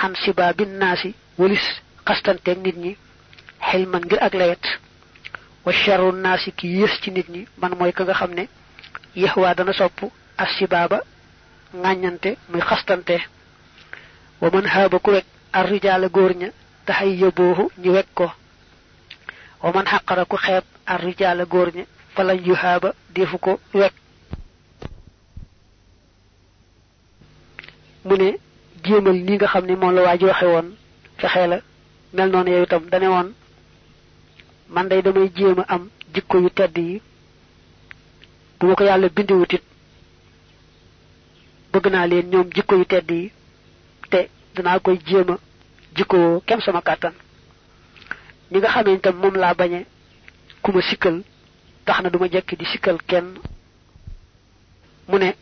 xan 0.00 0.14
siba 0.24 0.52
bin 0.52 0.70
naasi 0.78 1.14
walis 1.38 1.64
xastanteeg 2.06 2.58
nit 2.64 2.76
ñi 2.76 2.92
xel 3.70 3.86
man 3.86 4.02
ngir 4.04 4.18
ak 4.22 4.34
lewet 4.34 4.64
wa 5.64 5.72
charru 5.72 6.12
naasi 6.12 6.52
ki 6.52 6.66
yées 6.78 7.00
ci 7.02 7.10
nit 7.10 7.28
ñi 7.28 7.46
man 7.60 7.72
mooy 7.78 7.92
ka 7.92 8.04
nga 8.04 8.14
xam 8.14 8.32
ne 8.34 8.48
yexwaa 9.16 9.54
dana 9.54 9.72
sopp 9.72 9.98
as 10.36 10.50
sibaaba 10.58 10.98
ŋàññante 11.74 12.36
muy 12.50 12.60
xastante 12.60 13.16
wa 14.40 14.50
man 14.50 14.66
haaba 14.66 14.98
ku 14.98 15.10
wek 15.10 15.24
ar 15.52 15.66
rijaala 15.70 16.08
góor 16.08 16.32
ña 16.36 16.48
taxay 16.86 17.16
yóbboohu 17.20 17.70
ñu 17.82 17.90
wek 17.92 18.06
ko 18.14 18.32
wa 19.64 19.72
man 19.72 19.86
xaqara 19.92 20.24
ku 20.30 20.36
xeeb 20.44 20.64
ar 20.92 21.00
rijaala 21.06 21.44
góor 21.52 21.68
ña 21.76 21.84
falañ 22.14 22.38
yu 22.48 22.54
haaba 22.62 22.88
defu 23.14 23.36
ko 23.44 23.52
wekk. 23.80 23.94
Mu 28.06 28.14
ne 28.20 28.28
jéemal 28.84 29.16
ni 29.26 29.32
nga 29.36 29.46
xam 29.52 29.64
ne 29.66 29.74
moom 29.76 29.94
la 29.94 30.02
waa 30.06 30.18
ji 30.18 30.24
waxe 30.30 30.46
woon 30.52 30.68
fexe 31.20 31.46
la 31.52 31.58
mel 32.12 32.28
noonu 32.30 32.50
yow 32.54 32.62
itam 32.64 32.84
dane 32.92 33.08
woon 33.14 33.28
man 34.74 34.88
day 34.88 35.02
damay 35.02 35.28
jéem 35.36 35.58
a 35.60 35.64
am 35.74 35.88
jikko 36.14 36.36
yu 36.42 36.50
tedd 36.50 36.76
yi 36.78 37.00
bu 38.60 38.66
ma 38.66 38.74
ko 38.76 38.84
yàlla 38.84 39.08
bindiwutit 39.08 39.62
bëgg 41.72 41.86
naa 41.90 42.06
leen 42.10 42.26
ñoom 42.30 42.48
jikko 42.54 42.74
yu 42.76 42.84
tedd 42.84 43.10
yi 43.10 43.32
te 44.10 44.28
danaa 44.54 44.78
koy 44.78 44.98
jéema 45.06 45.34
jikko 45.96 46.42
kem 46.46 46.60
sama 46.60 46.82
kàttan. 46.82 47.14
Ni 48.50 48.58
nga 48.58 48.68
xamee 48.68 48.94
itam 48.96 49.16
moom 49.16 49.34
laa 49.36 49.54
bañe 49.54 49.86
ku 50.62 50.72
ma 50.72 50.80
sikkal 50.82 51.22
tax 51.84 52.00
na 52.02 52.10
duma 52.10 52.28
jekk 52.28 52.56
di 52.58 52.64
sikkal 52.64 52.98
kenn. 53.06 53.38
Mu 55.08 55.18
ne 55.18 55.34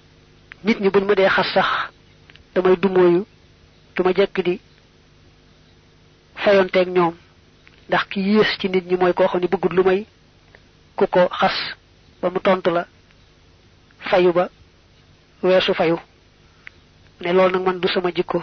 nit 0.64 0.80
ñi 0.80 0.88
buñ 0.90 1.04
ma 1.06 1.14
dee 1.14 1.28
xas 1.28 1.48
sax 1.54 1.68
damay 2.54 2.76
dumooyu 2.76 3.26
duma 3.96 4.12
jekk 4.12 4.40
di 4.44 4.60
fayonteeg 6.34 6.88
ñoom. 6.88 7.14
Ndax 7.88 8.04
ki 8.10 8.20
yées 8.20 8.58
ci 8.60 8.68
nit 8.68 8.84
ñi 8.86 8.96
mooy 8.96 9.12
koo 9.14 9.26
xam 9.28 9.40
ne 9.40 9.46
bëggut 9.46 9.72
lu 9.72 9.82
may 9.84 10.06
ku 10.96 11.06
ko 11.06 11.28
xas 11.28 11.54
ba 12.20 12.30
mu 12.30 12.40
tontu 12.40 12.70
la 12.70 12.86
fayu 14.10 14.32
ba 14.32 14.48
weesu 15.42 15.74
fayu. 15.74 15.96
Ne 17.20 17.32
loolu 17.32 17.52
nag 17.58 17.62
man 17.66 17.80
du 17.80 17.88
sama 17.88 18.10
jikko. 18.14 18.42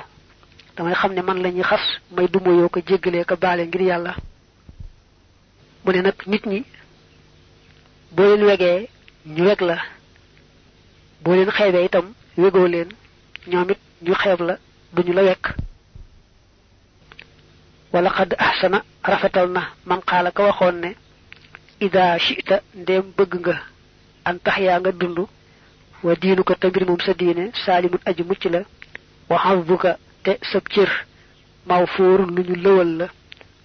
Damay 0.75 0.93
xam 0.93 1.13
ne 1.13 1.21
man 1.21 1.41
la 1.41 1.49
ñuy 1.51 1.63
xas 1.63 1.81
may 2.11 2.27
dumuyoo 2.27 2.69
ko 2.69 2.79
jéggalee 2.85 3.25
ko 3.25 3.35
baale 3.35 3.65
ngir 3.67 3.81
yàlla 3.81 4.15
mu 5.83 5.91
ne 5.93 6.01
nag 6.01 6.15
nit 6.27 6.45
ñi 6.45 6.63
boo 8.11 8.23
leen 8.35 8.43
wegee 8.49 8.89
ñu 9.25 9.43
weg 9.45 9.61
la 9.61 9.77
boo 11.23 11.33
leen 11.35 11.51
xeebee 11.51 11.85
itam 11.85 12.13
wegoo 12.37 12.67
leen 12.67 12.89
ñoom 13.47 13.69
it 13.71 13.79
ñu 14.05 14.13
xeeb 14.21 14.39
la 14.41 14.57
duñu 14.93 15.13
la 15.13 15.23
wekk 15.23 15.45
wala 17.93 18.09
qad 18.17 18.35
ahsana 18.37 18.83
rafetal 19.03 19.47
na 19.55 19.61
man 19.85 20.01
xaala 20.09 20.31
ka 20.31 20.43
waxoon 20.43 20.75
ne 20.83 20.89
ida 21.85 22.17
shi'ta 22.19 22.55
ndem 22.75 23.03
bëgg 23.17 23.33
nga 23.39 23.55
an 24.25 24.37
tax 24.45 24.57
yaa 24.65 24.79
nga 24.79 24.91
dund 24.91 25.19
wa 26.03 26.13
diinu 26.21 26.43
ko 26.43 26.53
tambir 26.55 26.85
moom 26.85 26.99
sa 27.05 27.13
diine 27.13 27.51
saalimun 27.65 27.99
aji 28.05 28.23
mucc 28.23 28.43
la 28.53 28.61
wa 29.29 29.37
xazbuka 29.43 29.97
te 30.23 30.31
sab 30.51 30.63
cër 30.73 30.89
mawfuur 31.67 32.19
lu 32.35 32.41
ñu 32.47 32.55
lëwal 32.63 32.91
la 32.99 33.07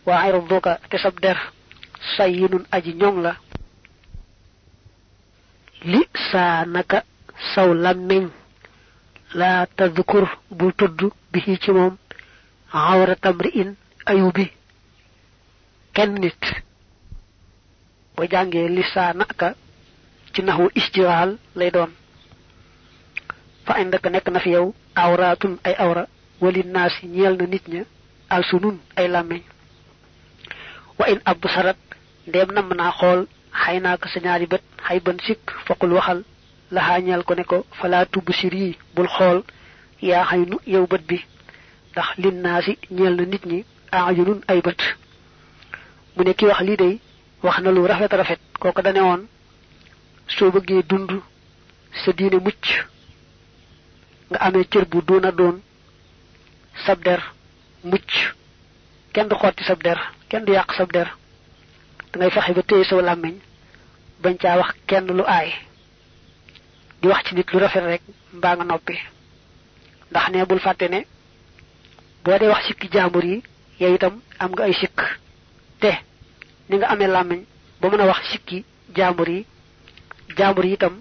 wa 0.07 0.27
irduka 0.29 0.79
te 0.91 0.97
sab 0.99 1.21
der 1.21 1.39
sayyinun 2.17 2.65
aji 2.77 2.93
ñoŋ 3.01 3.17
la 3.25 3.33
li 5.93 6.01
saa 6.31 6.65
naka 6.75 6.99
saw 7.55 7.69
lammeñ 7.85 8.25
la 9.39 9.67
tadkur 9.77 10.25
bul 10.59 10.73
tudd 10.79 10.99
bihi 11.33 11.59
ci 11.63 11.71
moom 11.77 11.95
awra 12.73 13.15
tamri 13.17 13.51
in 13.61 13.71
ayubi. 14.07 14.47
Kenn 15.95 16.15
nit. 16.23 16.43
Bo 18.15 18.23
jàngee 18.33 18.69
lisaanaka 18.77 19.49
ci 20.33 20.41
naxu 20.43 20.67
istiwaal 20.75 21.31
lay 21.59 21.71
doon. 21.71 21.91
Fa 23.67 23.73
indaka 23.83 24.09
nekk 24.11 24.29
na 24.31 24.41
fi 24.45 24.51
yow 24.57 24.67
awraatun 25.03 25.59
ay 25.67 25.75
awra 25.85 26.05
wali 26.41 26.63
naasi 26.65 27.07
ñeel 27.15 27.35
na 27.39 27.47
nit 27.47 27.65
ña 27.73 27.83
alsunun 28.35 28.77
ay 28.97 29.09
làmmeñ 29.09 29.43
wa 30.99 31.05
in 31.13 31.21
ab 31.25 31.39
namm 32.27 32.73
naa 32.75 32.93
xool 32.99 33.27
xay 33.63 33.81
naa 33.81 33.97
ko 33.97 34.09
sa 34.09 34.21
ñaari 34.21 34.47
bët 34.47 34.63
xay 34.87 35.01
ban 35.01 35.19
sikk 35.27 35.45
foqul 35.67 35.93
waxal 35.93 36.25
laxaa 36.71 37.01
ñeel 37.01 37.23
ko 37.25 37.35
ne 37.35 37.45
ko 37.45 37.67
sir 38.41 38.55
yi 38.55 38.79
bul 38.95 39.09
xool 39.09 39.43
yaa 40.03 40.25
xay 40.25 40.43
nu 40.47 40.57
yow 40.67 40.87
bët 40.87 41.03
bi. 41.09 41.19
Ndax 41.93 42.09
lin 42.19 42.37
naasi 42.43 42.79
ñeel 42.91 43.15
na 43.17 43.25
nit 43.25 43.45
ñi 43.47 43.65
aajunun 43.93 44.41
ay 44.49 44.61
bët. 44.61 44.81
Mu 46.17 46.25
ne 46.25 46.35
ki 46.35 46.45
wax 46.47 46.61
lii 46.61 46.77
day 46.77 47.01
wax 47.43 47.59
na 47.61 47.71
lu 47.71 47.87
rafet 47.87 48.13
rafet 48.13 48.41
kooku 48.61 48.83
dane 48.83 49.01
woon 49.01 49.23
soo 50.29 50.51
bëggee 50.51 50.83
dund 50.89 51.11
sa 52.05 52.13
diine 52.13 52.39
mucc 52.41 52.65
nga 54.31 54.39
amee 54.47 54.65
cër 54.71 54.85
bu 54.91 55.03
doona 55.03 55.31
doon 55.33 55.57
sab 56.87 56.99
der 57.05 57.21
mucc. 57.85 58.11
Kenn 59.13 59.29
du 59.29 59.35
xotti 59.37 59.65
sab 59.65 59.83
der 59.83 59.99
kenn 60.29 60.45
du 60.45 60.53
yàq 60.53 60.73
sab 60.77 60.91
der 60.93 61.09
da 62.15 62.21
ngay 62.21 62.31
fexe 62.31 62.53
ba 62.55 62.63
téye 62.63 62.85
saw 62.85 63.01
làmmiñ 63.01 63.35
bañ 64.23 64.35
caa 64.43 64.57
wax 64.59 64.71
kenn 64.87 65.07
lu 65.19 65.25
aay. 65.27 65.51
Di 67.03 67.09
wax 67.09 67.25
ci 67.27 67.35
nit 67.35 67.51
lu 67.53 67.59
rafet 67.59 67.85
rek 67.85 68.03
mbaa 68.33 68.55
nga 68.57 68.65
noppi. 68.65 68.95
Ndax 70.11 70.29
ne 70.31 70.45
bul 70.47 70.61
fàtte 70.61 70.87
ne 70.89 71.01
boo 72.25 72.39
dee 72.39 72.49
wax 72.49 72.63
sikki 72.67 72.89
jaambur 72.93 73.25
yi 73.25 73.43
yow 73.81 73.95
itam 73.95 74.21
am 74.39 74.51
nga 74.53 74.63
ay 74.65 74.73
sikk. 74.75 74.99
Te 75.81 75.91
ni 76.69 76.77
nga 76.77 76.87
amee 76.89 77.09
làmmiñ 77.09 77.41
ba 77.81 77.89
mën 77.89 78.01
a 78.01 78.07
wax 78.07 78.21
sikki 78.31 78.65
jaambur 78.97 79.29
yi 79.29 79.47
jaambur 80.37 80.65
yi 80.65 80.73
itam 80.75 81.01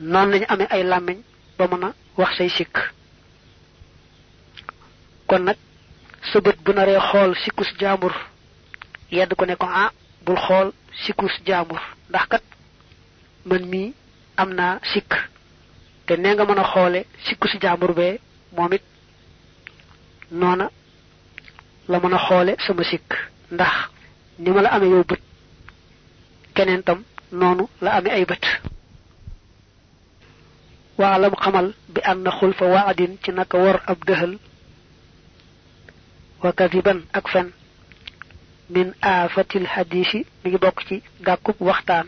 noonu 0.00 0.30
lañu 0.32 0.46
amee 0.48 0.66
ay 0.70 0.82
làmmiñ 0.82 1.18
ba 1.58 1.64
mën 1.70 1.84
a 1.84 1.94
wax 2.16 2.36
say 2.36 2.48
sikk. 2.48 2.76
Kon 5.28 5.42
nag 5.44 5.56
sa 6.32 6.40
bu 6.40 6.50
jaambur 7.80 8.14
yedd 9.10 9.34
ko 9.34 9.44
ne 9.46 9.56
ko 9.56 9.66
ah 9.66 9.90
bul 10.24 10.36
xool 10.36 10.72
sikkus 11.04 11.32
jaambur 11.46 11.80
ndax 12.08 12.26
kat 12.28 12.42
man 13.44 13.64
mii 13.66 13.94
am 14.36 14.50
naa 14.54 14.78
sikk 14.92 15.10
te 16.06 16.16
nee 16.16 16.34
nga 16.34 16.44
mën 16.44 16.58
a 16.58 16.64
xoole 16.72 17.00
sikkus 17.26 17.52
jaambur 17.62 17.92
bee 17.94 18.20
moom 18.56 18.72
it 18.72 18.82
noona 20.30 20.70
la 21.88 21.98
mën 22.00 22.14
a 22.14 22.18
xoole 22.26 22.52
sama 22.66 22.84
sikk 22.84 23.08
ndax 23.50 23.72
ni 24.38 24.50
ma 24.50 24.62
la 24.62 24.70
amee 24.74 24.90
yow 24.90 25.04
bët 25.04 25.22
keneen 26.54 26.82
tam 26.82 27.02
noonu 27.32 27.64
la 27.80 27.90
amee 27.96 28.12
ay 28.12 28.24
bët 28.24 28.44
waalam 30.98 31.34
xamal 31.42 31.68
bi 31.94 32.00
ànd 32.10 32.22
na 32.24 32.30
xul 32.38 32.52
fa 32.58 32.64
waadin 32.74 33.12
ci 33.22 33.30
naka 33.32 33.56
war 33.58 33.78
ab 33.86 33.98
dëhal 34.06 34.38
wa 36.42 36.52
kadiban 36.52 37.00
ak 37.12 37.28
fen 37.28 37.48
min 38.70 38.92
aafatil 39.02 39.66
hadisi 39.74 40.26
mi 40.44 40.50
ngi 40.50 40.58
bokk 40.58 40.80
ci 40.88 40.96
gàkkub 41.26 41.56
waxtaan. 41.60 42.06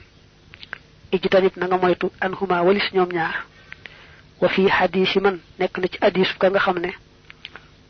Ijtanib 1.12 1.56
na 1.56 1.66
nga 1.66 1.76
moytu 1.82 2.06
an 2.20 2.32
huma 2.38 2.62
walis 2.66 2.88
ñoom 2.94 3.08
ñaar. 3.16 3.36
Wa 4.40 4.48
fi 4.48 4.62
hadisi 4.68 5.18
man 5.20 5.36
nekk 5.58 5.78
na 5.78 5.86
ci 5.88 5.98
hadis 6.02 6.28
ka 6.40 6.46
nga 6.50 6.58
xam 6.60 6.78
ne 6.78 6.90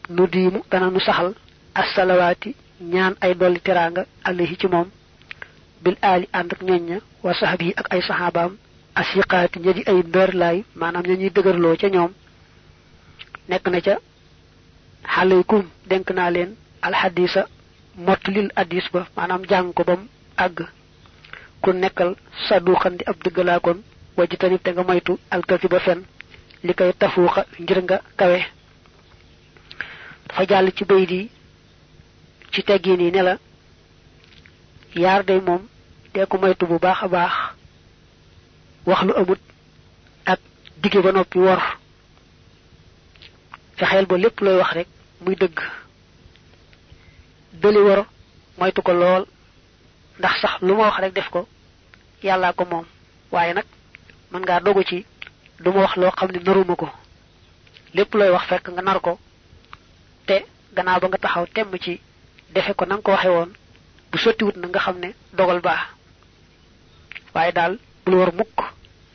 nu 0.09 0.26
diimu 0.33 0.61
dana 0.70 0.90
nu 0.90 1.00
saxal 1.00 1.35
assalawaati 1.74 2.50
ñaan 2.92 3.14
ay 3.20 3.35
dolli 3.35 3.61
teraanga 3.61 4.02
alayhi 4.24 4.56
ci 4.61 4.66
moom 4.66 4.88
bil 5.83 5.96
aali 6.02 6.26
ànd 6.33 6.52
ak 6.52 6.61
ñoñña 6.62 6.98
wa 7.22 7.33
saxab 7.35 7.62
yi 7.62 7.72
ak 7.80 7.87
ay 7.94 8.02
saxaabaam 8.02 8.52
asiqaati 9.00 9.59
ña 9.64 9.72
di 9.76 9.83
ay 9.87 9.98
ndër 10.09 10.30
ca 11.80 11.88
ñoom. 11.88 12.12
Nekk 13.48 13.68
na 13.68 13.80
ca 13.80 13.94
xalaykum 15.14 15.62
denk 15.90 16.11
naa 16.11 16.30
leen 16.30 16.50
alxadisa 16.83 17.42
mottulil 17.96 18.50
addis 18.57 18.85
ba 18.92 19.07
maanaam 19.16 19.42
jàng 19.48 19.72
ko 19.72 19.85
bam 19.85 20.09
àgg. 20.37 20.66
Ku 21.62 21.72
nekkal 21.72 22.16
saduxan 22.48 22.96
di 22.96 23.05
ab 23.07 23.16
dëggalaa 23.24 23.61
kon 23.61 23.83
wajj 24.16 24.37
tamit 24.38 24.62
te 24.62 24.70
nga 24.72 24.83
moytu 24.83 25.18
alkasi 25.31 25.68
ba 25.68 25.81
fen 25.81 26.03
li 26.62 26.74
koy 26.74 26.92
tafuuxa 26.98 27.44
ngir 27.61 27.83
nga 27.83 28.00
kawe. 28.16 28.40
Dafa 30.29 30.46
jàll 30.48 30.72
ci 30.72 30.85
bay 30.85 31.07
di 31.07 31.31
ci 32.53 32.62
teggin 32.62 33.00
yi 33.00 33.11
ne 33.11 33.22
la 33.22 33.38
yaar 34.94 35.24
day 35.24 35.40
moom 35.40 35.62
dee 36.14 36.26
ko 36.26 36.38
moytu 36.38 36.66
bu 36.66 36.79
baax 36.79 37.03
a 37.03 37.09
baax. 37.09 37.33
Wax 38.87 39.03
lu 39.03 39.12
amut 39.16 39.40
ak 40.26 40.40
digge 40.83 41.00
ba 41.03 41.12
noppi 41.12 41.38
wor. 41.38 41.61
Fexeel 43.76 44.07
ba 44.07 44.16
lépp 44.18 44.40
looy 44.40 44.57
wax 44.59 44.72
rek 44.72 44.88
muy 45.24 45.37
dëgg 45.37 45.59
dëli 47.52 47.78
wor 47.78 48.06
moytu 48.58 48.82
ko 48.82 48.92
lool 48.92 49.24
ndax 50.18 50.34
sax 50.40 50.54
lu 50.62 50.74
ma 50.74 50.84
wax 50.88 50.96
rek 51.00 51.14
def 51.14 51.28
ko 51.30 51.48
yàllaa 52.22 52.52
ko 52.52 52.64
moom. 52.64 52.86
Waaye 53.32 53.54
nag 53.54 53.64
mën 54.32 54.40
ngaa 54.42 54.60
dogu 54.60 54.82
ci 54.84 55.06
du 55.60 55.70
wax 55.70 55.96
loo 55.96 56.10
xam 56.10 56.30
ne 56.32 56.38
naruma 56.38 56.76
ko. 56.76 56.88
Wax 58.34 58.44
fekk 58.48 58.68
nga 58.70 58.82
nar 58.82 59.00
ko 59.00 59.18
te 60.26 60.44
gannaaw 60.74 61.00
ba 61.00 61.08
nga 61.08 61.18
taxaw 61.18 61.46
temm 61.54 61.70
ci 61.84 62.00
defe 62.54 62.74
ko 62.74 62.84
na 62.84 62.94
nga 62.96 63.02
ko 63.02 63.10
waxe 63.12 63.28
woon 63.28 63.50
bu 64.10 64.18
sottiwut 64.18 64.56
na 64.56 64.66
nga 64.68 64.78
xam 64.80 64.98
ne 64.98 65.08
dogal 65.32 65.60
baax. 65.60 65.80
Waaye 67.34 67.52
daal 67.52 67.78
bul 68.04 68.14
war 68.14 68.32
mukk 68.34 68.58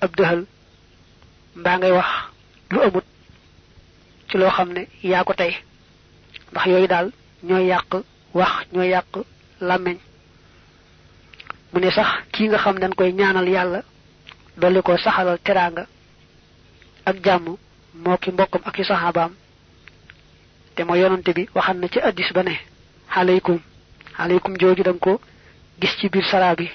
ab 0.02 0.12
dëxal 0.18 0.46
mbaa 1.56 1.78
ngay 1.78 1.92
wax 1.92 2.10
lu 2.72 2.80
amut 2.82 3.06
ci 4.30 4.38
xam 4.56 4.70
ne 4.74 4.82
ko 5.28 5.34
tey. 5.34 5.54
Ndax 6.52 6.66
yooyu 6.68 6.88
daal 6.88 7.12
ñooy 7.44 7.66
yàq 7.68 7.92
wax 8.40 8.54
ñooy 8.74 8.90
yàq 8.94 9.12
làmmeñ 9.68 9.98
mu 11.72 11.80
ne 11.80 11.90
sax 11.98 12.08
kii 12.34 12.48
nga 12.50 12.58
xam 12.64 12.78
dañ 12.82 12.92
koy 12.98 13.12
ñaanal 13.14 13.48
yàlla 13.56 13.80
dolli 14.62 14.82
ko 14.82 14.98
saxalal 14.98 15.40
teraanga 15.46 15.84
ak 17.10 17.16
jàmm 17.26 17.46
moo 18.04 18.18
ki 18.22 18.32
mbokkam 18.32 18.62
ak 18.66 18.76
saxaabaam. 18.78 19.32
Te 20.76 20.84
mo 20.84 20.96
yonante 20.96 21.32
bi 21.34 21.48
waxan 21.56 21.78
na 21.80 21.88
ci 21.88 22.00
addis 22.00 22.30
ba 22.34 22.44
ne 22.44 22.56
alaykum 23.16 23.60
alaykum 24.18 24.54
jooju 24.60 24.84
ko 25.00 25.20
gis 25.80 25.94
ci 26.00 26.10
biir 26.10 26.56
bi. 26.58 26.70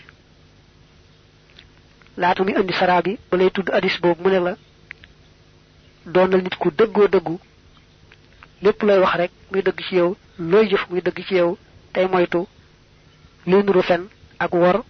Indi 2.61 2.73
saraa 2.73 3.03
bi 3.03 3.19
tudd 3.55 3.69
addis 3.73 3.99
boobu 4.01 4.23
mu 4.23 4.31
la 4.45 4.57
doonal 6.07 6.43
nit 6.43 6.55
ku 6.57 6.71
dëggoo 6.71 7.09
dëggu 7.09 7.39
lépp 8.63 8.83
looy 8.83 8.99
wax 8.99 9.15
rek 9.17 9.31
muy 9.51 9.63
dëgg 9.63 9.81
ci 9.89 9.95
yow 9.97 10.17
looy 10.39 10.69
jëf 10.69 10.87
muy 10.91 11.01
dëgg 11.01 11.25
ci 11.27 11.35
yow 11.35 11.59
tey 11.93 12.07
moytu 12.09 12.47
luy 13.47 13.63
nuru 13.65 13.83
fen 13.83 14.03
ak 14.39 14.53
wor 14.55 14.85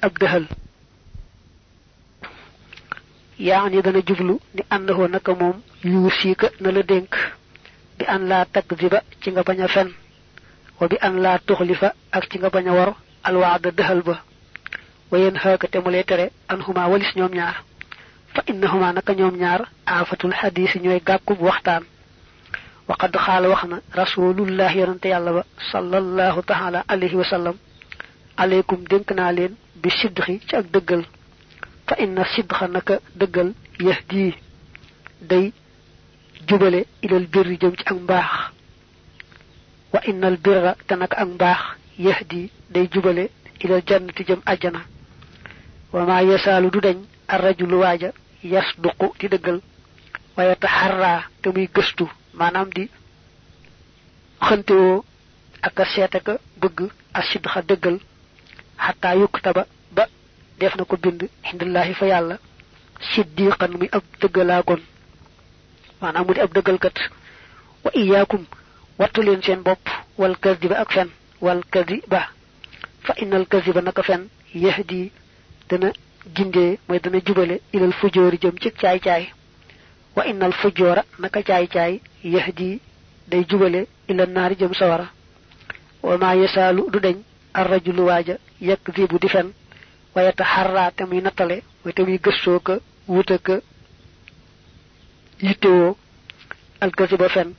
ak 0.00 0.18
dëhal 0.18 0.46
yaani 3.38 3.82
dana 3.82 4.00
jublu 4.06 4.38
ni 4.54 4.62
àndahoo 4.70 5.08
naka 5.08 5.34
moom 5.34 5.60
yu 5.84 6.10
siika 6.10 6.50
na 6.60 6.70
la 6.72 6.82
dénk. 6.82 7.14
Bi 7.98 8.04
an 8.08 8.20
laa 8.28 8.44
takdiba 8.44 9.02
ci 9.20 9.30
nga 9.30 9.42
bañ 9.42 9.60
a 9.62 9.68
fen 9.68 9.88
wa 10.80 10.88
bi 10.88 10.96
an 11.00 11.14
laa 11.20 11.38
tuxlifa 11.38 11.92
ak 12.12 12.28
ci 12.30 12.38
nga 12.38 12.50
bañ 12.50 12.68
a 12.68 12.72
wor 12.72 12.94
alwaada 13.24 13.70
dëhal 13.70 14.02
ba. 14.02 14.22
Wa 15.10 15.18
yéen 15.18 15.36
xaaka 15.38 15.66
te 15.68 15.78
mu 15.78 15.90
lay 15.90 16.04
tere 16.04 16.30
an 16.48 16.60
huma 16.66 16.86
walis 16.88 17.14
ñoom 17.16 17.32
ñaar. 17.34 17.64
Fa 18.34 18.42
innahuma 18.46 18.92
naka 18.92 19.12
ñoom 19.14 19.36
ñaar 19.36 19.68
aafatul 19.86 20.32
xadiisi 20.34 20.78
ñooy 20.80 21.00
gàkkub 21.04 21.40
waxtaan 21.40 21.82
وقد 22.88 23.16
قال 23.16 23.46
وخنا 23.46 23.80
رسول 23.96 24.48
الله 24.48 24.70
ينتي 24.70 25.16
الله 25.16 25.44
صلى 25.72 25.98
الله 25.98 26.40
تعالى 26.40 26.84
عليه 26.90 27.14
وسلم. 27.14 27.54
عليكم 28.38 28.84
دنكنا 28.90 29.32
لين 29.32 29.56
بالصدق 29.76 30.38
تاك 30.48 30.64
دغل 30.64 31.04
فإن 31.86 32.18
الصدق 32.18 32.64
نك 32.64 33.00
دغل 33.16 33.54
يهدي. 33.80 34.34
دي 35.22 35.52
جبل 36.48 36.84
إلى 37.04 37.16
البر 37.16 37.48
جم 37.52 37.70
تاك 37.70 37.92
مباح 37.92 38.52
وإن 39.94 40.24
البر 40.24 40.74
تنك 40.88 41.14
ان 41.14 41.26
مباح 41.26 41.76
يهدي. 41.98 42.50
دي 42.70 42.86
جبل 42.86 43.28
إلى 43.64 43.76
الجنة 43.76 44.12
جم 44.28 44.40
أجنا. 44.48 44.80
وما 45.92 46.20
يسال 46.20 46.70
دودن 46.70 47.04
الرجل 47.32 47.74
واجا 47.74 48.12
يصدق 48.44 49.16
تدغل 49.18 49.60
ويتحرى 50.38 51.22
كمي 51.42 51.66
قستو 51.66 52.06
manam 52.38 52.68
di 52.76 52.84
xantewoo 54.46 55.04
ak 55.66 55.80
a 55.80 55.84
seete 55.92 56.18
ka 56.26 56.34
bëgg 56.60 56.78
asidxa 57.18 57.60
dëggal 57.68 57.96
xataa 58.84 59.14
yuktaba 59.20 59.62
ba 59.96 60.04
def 60.58 60.74
na 60.76 60.84
ko 60.84 60.96
bind 60.96 61.20
hindillahi 61.48 61.94
fa 61.94 62.06
yàlla 62.12 62.36
siddiqan 63.10 63.72
muy 63.78 63.88
ab 63.96 64.02
dëggalaagon 64.20 64.80
maanaam 66.00 66.26
mu 66.26 66.32
di 66.34 66.40
ab 66.40 66.52
wa 67.84 67.90
iyaakum 67.94 68.44
wattu 68.98 69.22
leen 69.22 69.42
seen 69.42 69.62
bopp 69.62 69.82
wal 70.18 70.34
kadiba 70.44 70.76
ak 70.82 70.90
fen 70.92 71.08
wal 71.40 71.60
kadiba 71.70 72.20
fa 73.06 73.12
innal 73.22 73.46
kadiba 73.46 73.80
naka 73.82 74.02
fen 74.02 74.22
yahdi 74.54 75.10
dana 75.68 75.88
gindee 76.34 76.78
mooy 76.88 77.00
dana 77.00 77.18
jubale 77.26 77.60
ilal 77.72 77.92
fujoori 78.00 78.38
jëm 78.42 78.56
ci 78.62 78.70
caay 78.80 78.98
caay 79.00 79.24
wa 80.16 80.22
innal 80.26 80.52
fujjoora 80.52 81.02
naka 81.18 81.42
caay 81.42 81.66
caay 81.74 82.00
yahdi 82.24 82.80
day 83.30 83.44
jubale 83.48 83.80
ila 84.08 84.26
naari 84.26 84.54
jëm 84.60 84.74
sawara. 84.74 85.06
Wa 86.02 86.18
ma 86.18 86.34
yasalu 86.34 86.90
du 86.92 86.98
dañ 87.00 87.16
ar 87.54 87.66
rajulu 87.70 88.02
waaja 88.06 88.36
yakzibu 88.60 89.18
di 89.18 89.28
fen 89.28 89.52
wa 90.14 90.22
yataharra 90.22 90.90
te 90.96 91.04
muy 91.04 91.20
nattale 91.22 91.62
way 91.84 91.92
te 91.94 92.02
muy 92.02 92.18
gëstoo 92.18 92.60
ka 92.60 92.74
wuta 93.08 93.38
ka 93.38 93.54
yittewoo 95.40 95.96
alkasiba 96.80 97.28
fen 97.28 97.54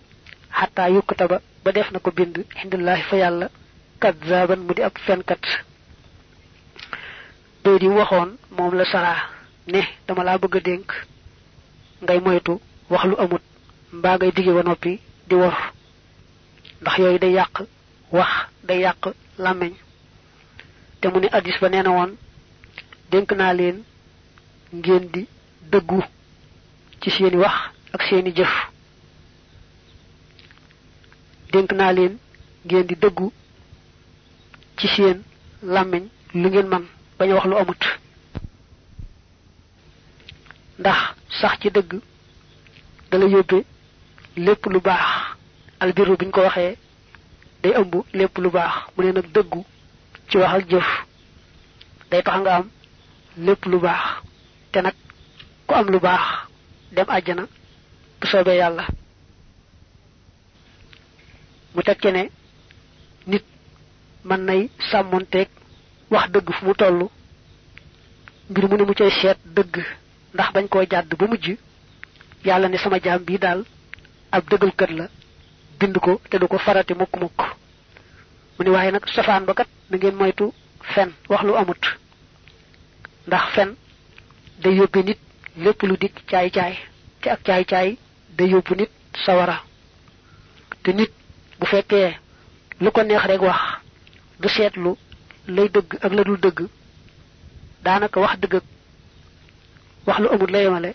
xataa 0.60 0.90
yukkataba 0.90 1.42
ba 1.64 1.72
def 1.72 1.92
na 1.92 2.00
ko 2.00 2.12
bind 2.12 2.36
hindillahi 2.62 3.04
fa 3.10 3.16
yàlla 3.18 3.48
kadzaban 4.00 4.60
mu 4.66 4.74
di 4.74 4.82
ab 4.84 4.96
fenkat. 5.06 5.44
Bay 7.64 7.80
di 7.80 7.88
waxoon 7.88 8.30
moom 8.58 8.74
la 8.76 8.86
ne 9.68 9.82
dama 10.08 10.38
bëgg 10.38 10.84
ngay 12.04 12.20
moytu 12.26 12.54
wax 12.92 13.04
lu 13.10 13.16
amut. 13.24 13.42
Mbaa 13.98 14.16
ngay 14.18 14.32
dige 14.36 14.52
ba 14.58 14.64
noppi 14.64 14.92
di 15.28 15.36
wor. 15.36 15.56
Ndax 16.82 16.96
yooyu 17.00 17.20
day 17.20 17.34
yàq 17.38 17.54
wax 18.12 18.32
day 18.68 18.80
yàq 18.86 19.02
làmmeñ 19.44 19.74
te 21.02 21.08
mu 21.12 21.20
ne 21.20 21.28
addis 21.38 21.58
ba 21.62 21.70
nee 21.70 21.84
na 21.84 21.92
woon 21.98 22.12
dénk 23.12 23.30
naa 23.34 23.54
leen 23.60 23.78
ngeen 24.74 25.04
di 25.14 25.22
dëggu 25.72 26.00
ci 27.02 27.10
seeni 27.12 27.38
wax 27.44 27.56
ak 27.94 28.02
seeni 28.08 28.32
jëf. 28.38 28.54
Ngeen 32.66 32.88
di 32.88 32.96
ci 34.78 34.88
seen 34.88 35.22
lu 36.34 36.50
ngeen 36.50 36.68
man 36.68 36.84
bañ 37.20 37.30
wax 37.34 37.46
lu 37.46 37.56
amut. 37.58 37.84
Ndax 40.80 41.13
sax 41.44 41.60
ci 41.62 41.70
dëgg 41.76 41.92
dala 43.12 43.26
yóbbe 43.28 43.58
lépp 44.38 44.66
lu 44.74 44.80
baax. 44.80 45.36
Albiru 45.80 46.16
biñ 46.18 46.32
ko 46.32 46.42
waxee 46.42 46.78
day 47.62 47.74
ëmb 47.80 47.94
lépp 48.14 48.38
lu 48.38 48.50
baax. 48.50 48.74
Mu 48.96 49.04
ne 49.06 49.12
nag 49.12 49.28
dëggu 49.36 49.62
ci 50.30 50.38
wax 50.38 50.54
ak 50.58 50.70
jëf 50.72 50.90
day 52.10 52.24
tax 52.24 52.38
nga 52.42 52.56
am 52.56 52.70
lépp 53.38 53.66
lu 53.66 53.78
baax. 53.80 54.04
Te 54.72 54.80
nag 54.82 54.96
ku 55.68 55.74
am 55.76 55.88
lu 55.92 56.00
baax 56.00 56.24
dem 56.96 57.10
àjjana 57.10 57.44
bu 58.20 58.28
soobee 58.28 58.56
yàlla. 58.58 58.86
Mu 61.76 61.82
tekke 61.84 62.10
ne 62.12 62.24
nit 63.28 63.44
mën 64.26 64.42
nay 64.46 64.70
sàmmonteeg 64.92 65.50
wax 66.10 66.30
dëgg 66.32 66.54
fu 66.54 66.66
mu 66.66 66.74
toll. 66.76 67.10
Mbir 68.50 68.70
mu 68.70 68.78
ne 68.78 68.84
mu 68.84 68.94
cay 68.94 69.12
seet 69.12 69.38
dëgg 69.46 69.76
ndax 70.34 70.50
bañ 70.54 70.66
koo 70.68 70.84
jàdd 70.92 71.12
ba 71.20 71.26
mujj 71.28 71.48
yàlla 72.46 72.68
ne 72.70 72.78
sama 72.78 72.98
jaam 73.04 73.22
bii 73.28 73.38
daal 73.44 73.64
ab 74.32 74.44
dëggalkat 74.50 74.92
la 74.92 75.06
bind 75.80 75.98
ko 76.00 76.22
te 76.30 76.38
du 76.40 76.48
ko 76.48 76.58
farati 76.58 76.94
mukk 76.94 77.14
mukk. 77.22 77.40
Mu 78.58 78.64
ne 78.66 78.70
waaye 78.72 78.92
nag 78.92 79.06
ba 79.46 79.54
kat 79.54 79.68
na 79.90 79.98
ngeen 79.98 80.16
moytu 80.16 80.46
fen 80.94 81.10
wax 81.30 81.42
lu 81.44 81.56
amut. 81.56 81.84
Ndax 83.28 83.46
fen 83.56 83.70
day 84.62 84.74
yóbbe 84.76 85.00
nit 85.04 85.20
lépp 85.58 85.82
lu 85.84 85.98
dikk 85.98 86.16
caay 86.30 86.50
caay 86.52 86.74
te 87.22 87.30
ak 87.30 87.44
caay 87.44 87.64
caay 87.66 87.98
day 88.38 88.48
yóbbu 88.50 88.76
nit 88.76 88.90
sawara. 89.26 89.58
Te 90.84 90.92
nit 90.94 91.12
bu 91.60 91.66
lu 92.82 92.92
ko 92.92 93.04
neex 93.04 93.24
rek 93.26 93.42
wax 93.42 93.62
du 94.40 94.50
seetlu 94.50 94.96
lay 95.48 95.70
ak 96.02 96.12
la 96.14 96.24
dul 96.24 96.40
wax 98.16 98.40
wax 100.06 100.20
lu 100.20 100.28
amut 100.30 100.52
la 100.52 100.60
yemale. 100.62 100.94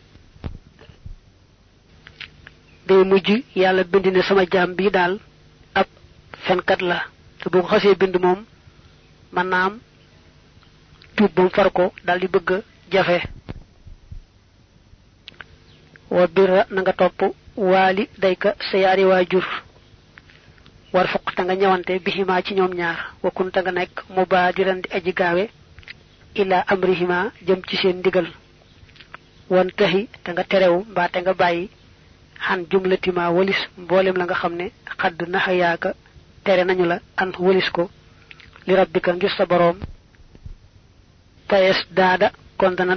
Day 2.87 3.05
mujj 3.05 3.29
yàlla 3.57 3.85
bind 3.85 4.07
ne 4.07 4.23
sama 4.23 4.45
jaam 4.53 4.75
bii 4.75 4.91
daal 4.91 5.19
ab 5.75 5.87
fenkat 6.47 6.81
la. 6.83 6.99
Te 7.41 7.49
bu 7.51 7.61
ko 7.63 7.69
xasee 7.69 7.95
bind 7.95 8.17
moom 8.21 8.45
mën 9.33 9.47
naa 9.49 9.65
am 9.67 9.79
tuub 11.17 11.33
ba 11.35 11.49
far 11.55 11.71
ko 11.73 11.93
daal 12.05 12.21
di 12.21 12.29
bëgg 12.29 12.63
jafe. 12.91 13.19
Wa 16.11 16.27
birra 16.27 16.67
na 16.71 16.81
nga 16.81 16.93
topp 16.93 17.35
waali 17.57 18.09
dayka 18.19 18.55
sa 18.71 18.79
yaari 18.79 19.05
waajur. 19.05 19.45
War 20.93 21.07
fuq 21.09 21.35
ta 21.37 21.43
nga 21.45 21.55
ñëwante 21.55 21.99
bihima 22.05 22.43
ci 22.43 22.55
ñoom 22.55 22.73
ñaar. 22.75 23.13
Wa 23.23 23.31
kun 23.31 23.51
ta 23.51 23.61
nga 23.63 23.73
nekk 23.73 24.05
mubaadiran 24.09 24.81
di 24.83 24.89
aji 24.97 25.13
gaawe 25.13 25.51
ila 26.35 26.65
amrihima 26.67 27.33
jëm 27.47 27.61
ci 27.69 27.77
seen 27.77 27.97
ndigal 27.99 28.27
wan 29.51 29.69
taxi 29.79 30.09
te 30.25 30.31
nga 30.33 30.45
terewu 30.51 30.79
mbaa 30.91 31.09
te 31.13 31.19
nga 31.21 31.35
bàyyi 31.41 31.65
xan 32.45 32.61
jumlatima 32.71 33.31
walis 33.37 33.61
mboolem 33.83 34.17
la 34.19 34.25
nga 34.25 34.35
xam 34.41 34.55
ne 34.61 34.67
xadd 35.01 35.19
tere 36.45 36.65
nañu 36.65 36.85
la 36.87 36.97
an 37.17 37.31
walis 37.39 37.69
ko. 37.71 37.91
Li 38.67 38.75
rabbika 38.75 39.13
ngir 39.13 39.31
sa 39.37 39.45
boroom. 39.47 39.79
Payes 41.49 41.81
daada 41.91 42.29
kon 42.59 42.73
dana 42.79 42.97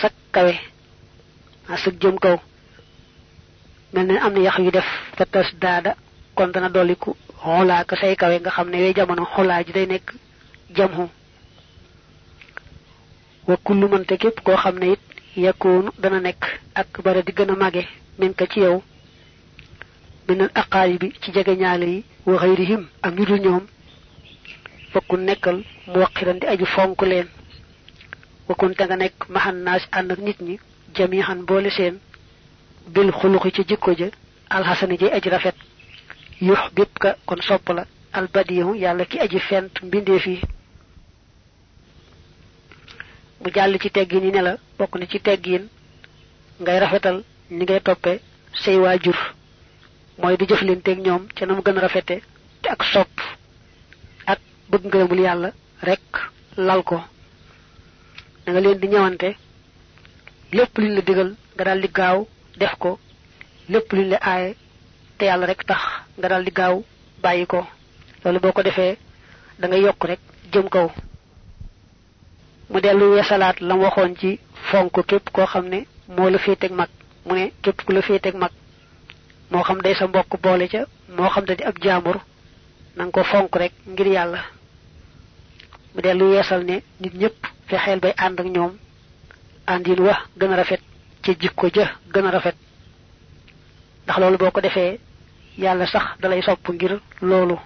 sak 0.00 0.12
kawe 0.34 0.54
a 1.68 1.76
sëg 1.82 1.94
jëm 2.02 2.16
kaw. 2.24 2.36
Mel 3.92 4.06
ne 4.06 4.18
am 4.18 4.32
na 4.34 4.40
yax 4.40 4.58
yu 4.58 4.70
def 4.70 4.88
fa 5.16 5.24
tas 5.26 5.48
daada 5.62 5.92
kon 6.36 6.48
dana 6.54 6.68
say 8.00 8.16
kawe 8.16 8.36
nga 8.40 8.50
xam 8.50 8.68
ne 8.70 8.78
yooyu 8.80 8.94
jamono 8.96 9.24
xulaa 9.34 9.62
day 9.72 9.86
jamhu 10.76 11.08
wa 13.46 13.56
kullu 13.56 13.88
man 13.88 14.04
te 14.04 14.16
képp 14.16 14.40
koo 14.44 14.56
it 14.92 15.00
yakunu 15.36 15.90
dana 15.98 16.20
nekk 16.20 16.42
ak 16.74 17.00
bara 17.04 17.22
di 17.22 17.32
gën 17.32 17.50
a 17.50 17.70
min 18.18 18.32
ka 18.34 18.46
ci 18.46 18.60
yow 18.60 18.82
minal 20.28 20.50
bi 21.00 21.12
ci 21.20 21.32
jege 21.32 21.56
ñaale 21.56 21.84
yi 21.86 22.04
wa 22.26 22.38
xayrihim 22.38 22.86
ak 23.02 23.14
ñu 23.14 23.24
dul 23.26 23.40
ñoom 23.40 23.64
fakku 24.92 25.16
nekkal 25.16 25.62
mu 25.86 25.98
waqiran 26.00 26.38
di 26.40 26.46
aju 26.46 26.66
fonk 26.66 27.02
leen 27.02 27.28
nga 28.86 28.96
nekk 28.96 29.28
maxan 29.28 29.56
naas 29.64 29.82
ànd 29.92 30.12
ak 30.12 30.18
nit 30.18 30.40
ñi 30.40 30.58
jamihan 30.94 31.44
boole 31.44 31.70
seen 31.70 31.98
bil 32.94 33.10
xuluxi 33.12 33.50
ci 33.52 33.62
jikko 33.68 33.92
ja 33.98 34.06
alxasani 34.50 34.96
ji 34.98 35.06
aji 35.10 35.28
rafet 35.30 35.56
yux 36.40 36.60
kon 37.26 37.40
sopp 37.42 37.68
la 37.70 37.84
albadiyu 38.12 38.74
yàlla 38.74 39.04
ki 39.04 39.18
aji 39.18 39.38
fent 39.40 39.72
mu 43.44 43.50
jàll 43.54 43.76
ci 43.78 43.90
teggin 43.90 44.24
yi 44.24 44.30
ne 44.32 44.40
la 44.42 44.52
bokk 44.78 44.94
na 44.98 45.06
ci 45.06 45.18
teggin 45.20 45.64
ngay 46.60 46.78
rafetal 46.80 47.16
ni 47.50 47.64
ngay 47.64 47.80
toppee 47.86 48.20
say 48.62 48.76
waajur. 48.82 49.18
Mooy 50.18 50.36
di 50.38 50.46
jëflanteeg 50.46 50.98
ñoom 51.06 51.22
ca 51.36 51.44
na 51.46 51.54
gën 51.64 51.78
rafete 51.84 52.16
te 52.62 52.68
ak 52.74 52.82
sopp 52.92 53.12
ak 54.32 54.38
bëgg 54.70 54.84
ngërëmul 54.86 55.20
yàlla 55.26 55.50
rek 55.88 56.04
lal 56.56 56.82
ko. 56.88 56.96
Da 58.44 58.48
nga 58.52 58.60
leen 58.60 58.78
di 58.80 58.88
ñëwante 58.88 59.28
lépp 60.56 60.74
luñ 60.78 60.92
la 60.96 61.00
digal 61.08 61.30
nga 61.54 61.64
daal 61.64 61.80
di 61.82 61.88
gaaw 61.98 62.18
def 62.60 62.74
ko 62.82 62.98
lépp 63.68 63.92
luñ 63.92 64.08
la 64.12 64.18
aaye 64.22 64.56
te 65.18 65.24
yàlla 65.28 65.46
rek 65.46 65.62
tax 65.68 65.82
nga 66.18 66.28
daal 66.28 66.44
di 66.44 66.50
gaaw 66.58 66.76
bàyyi 67.22 67.46
ko. 67.46 67.60
Loolu 68.24 68.40
boo 68.40 68.52
da 69.58 69.66
nga 69.68 69.76
rek 70.10 70.20
jëm 70.52 70.68
kaw 70.74 70.88
mu 72.70 72.80
dellu 72.80 73.06
weesalaat 73.14 73.60
lam 73.60 73.78
waxoon 73.80 74.16
ci 74.16 74.38
fonk 74.70 74.92
képp 75.06 75.30
koo 75.32 75.46
xam 75.46 75.68
ne 75.68 75.86
moo 76.08 76.28
la 76.30 76.38
féeteeg 76.38 76.72
mag. 76.72 76.88
Mu 77.26 77.34
ne 77.34 77.52
képp 77.62 77.82
ku 77.84 77.92
la 77.92 78.02
féeteeg 78.02 78.34
mag 78.34 78.50
moo 79.50 79.62
xam 79.62 79.80
day 79.82 79.94
sa 79.94 80.06
mbokk 80.06 80.40
boole 80.42 80.68
ca 80.68 80.84
moo 81.16 81.28
xam 81.28 81.44
da 81.44 81.54
di 81.54 81.62
ab 81.64 81.76
jaambur 81.82 82.16
nang 82.96 83.10
ko 83.10 83.22
fonk 83.24 83.56
rek 83.56 83.72
ngir 83.86 84.06
yàlla. 84.06 84.38
Mu 85.94 86.00
dellu 86.02 86.32
yeesal 86.34 86.64
ne 86.64 86.82
nit 87.00 87.14
ñëpp 87.14 87.36
fexeel 87.66 88.00
bay 88.00 88.14
ànd 88.16 88.40
ak 88.40 88.46
ñoom. 88.46 88.72
Àndin 89.66 90.00
wa 90.00 90.18
gën 90.38 90.52
a 90.52 90.56
rafet 90.56 90.80
ci 91.22 91.36
jikko 91.40 91.68
ja 91.74 91.90
gën 92.12 92.26
a 92.26 92.30
rafet. 92.30 92.56
Ndax 94.04 94.18
loolu 94.18 94.36
boo 94.38 94.50
ko 94.50 94.60
defee 94.60 94.98
yàlla 95.58 95.86
sax 95.86 96.18
dalay 96.20 96.42
sopp 96.42 96.68
ngir 96.68 97.00
loolu 97.22 97.56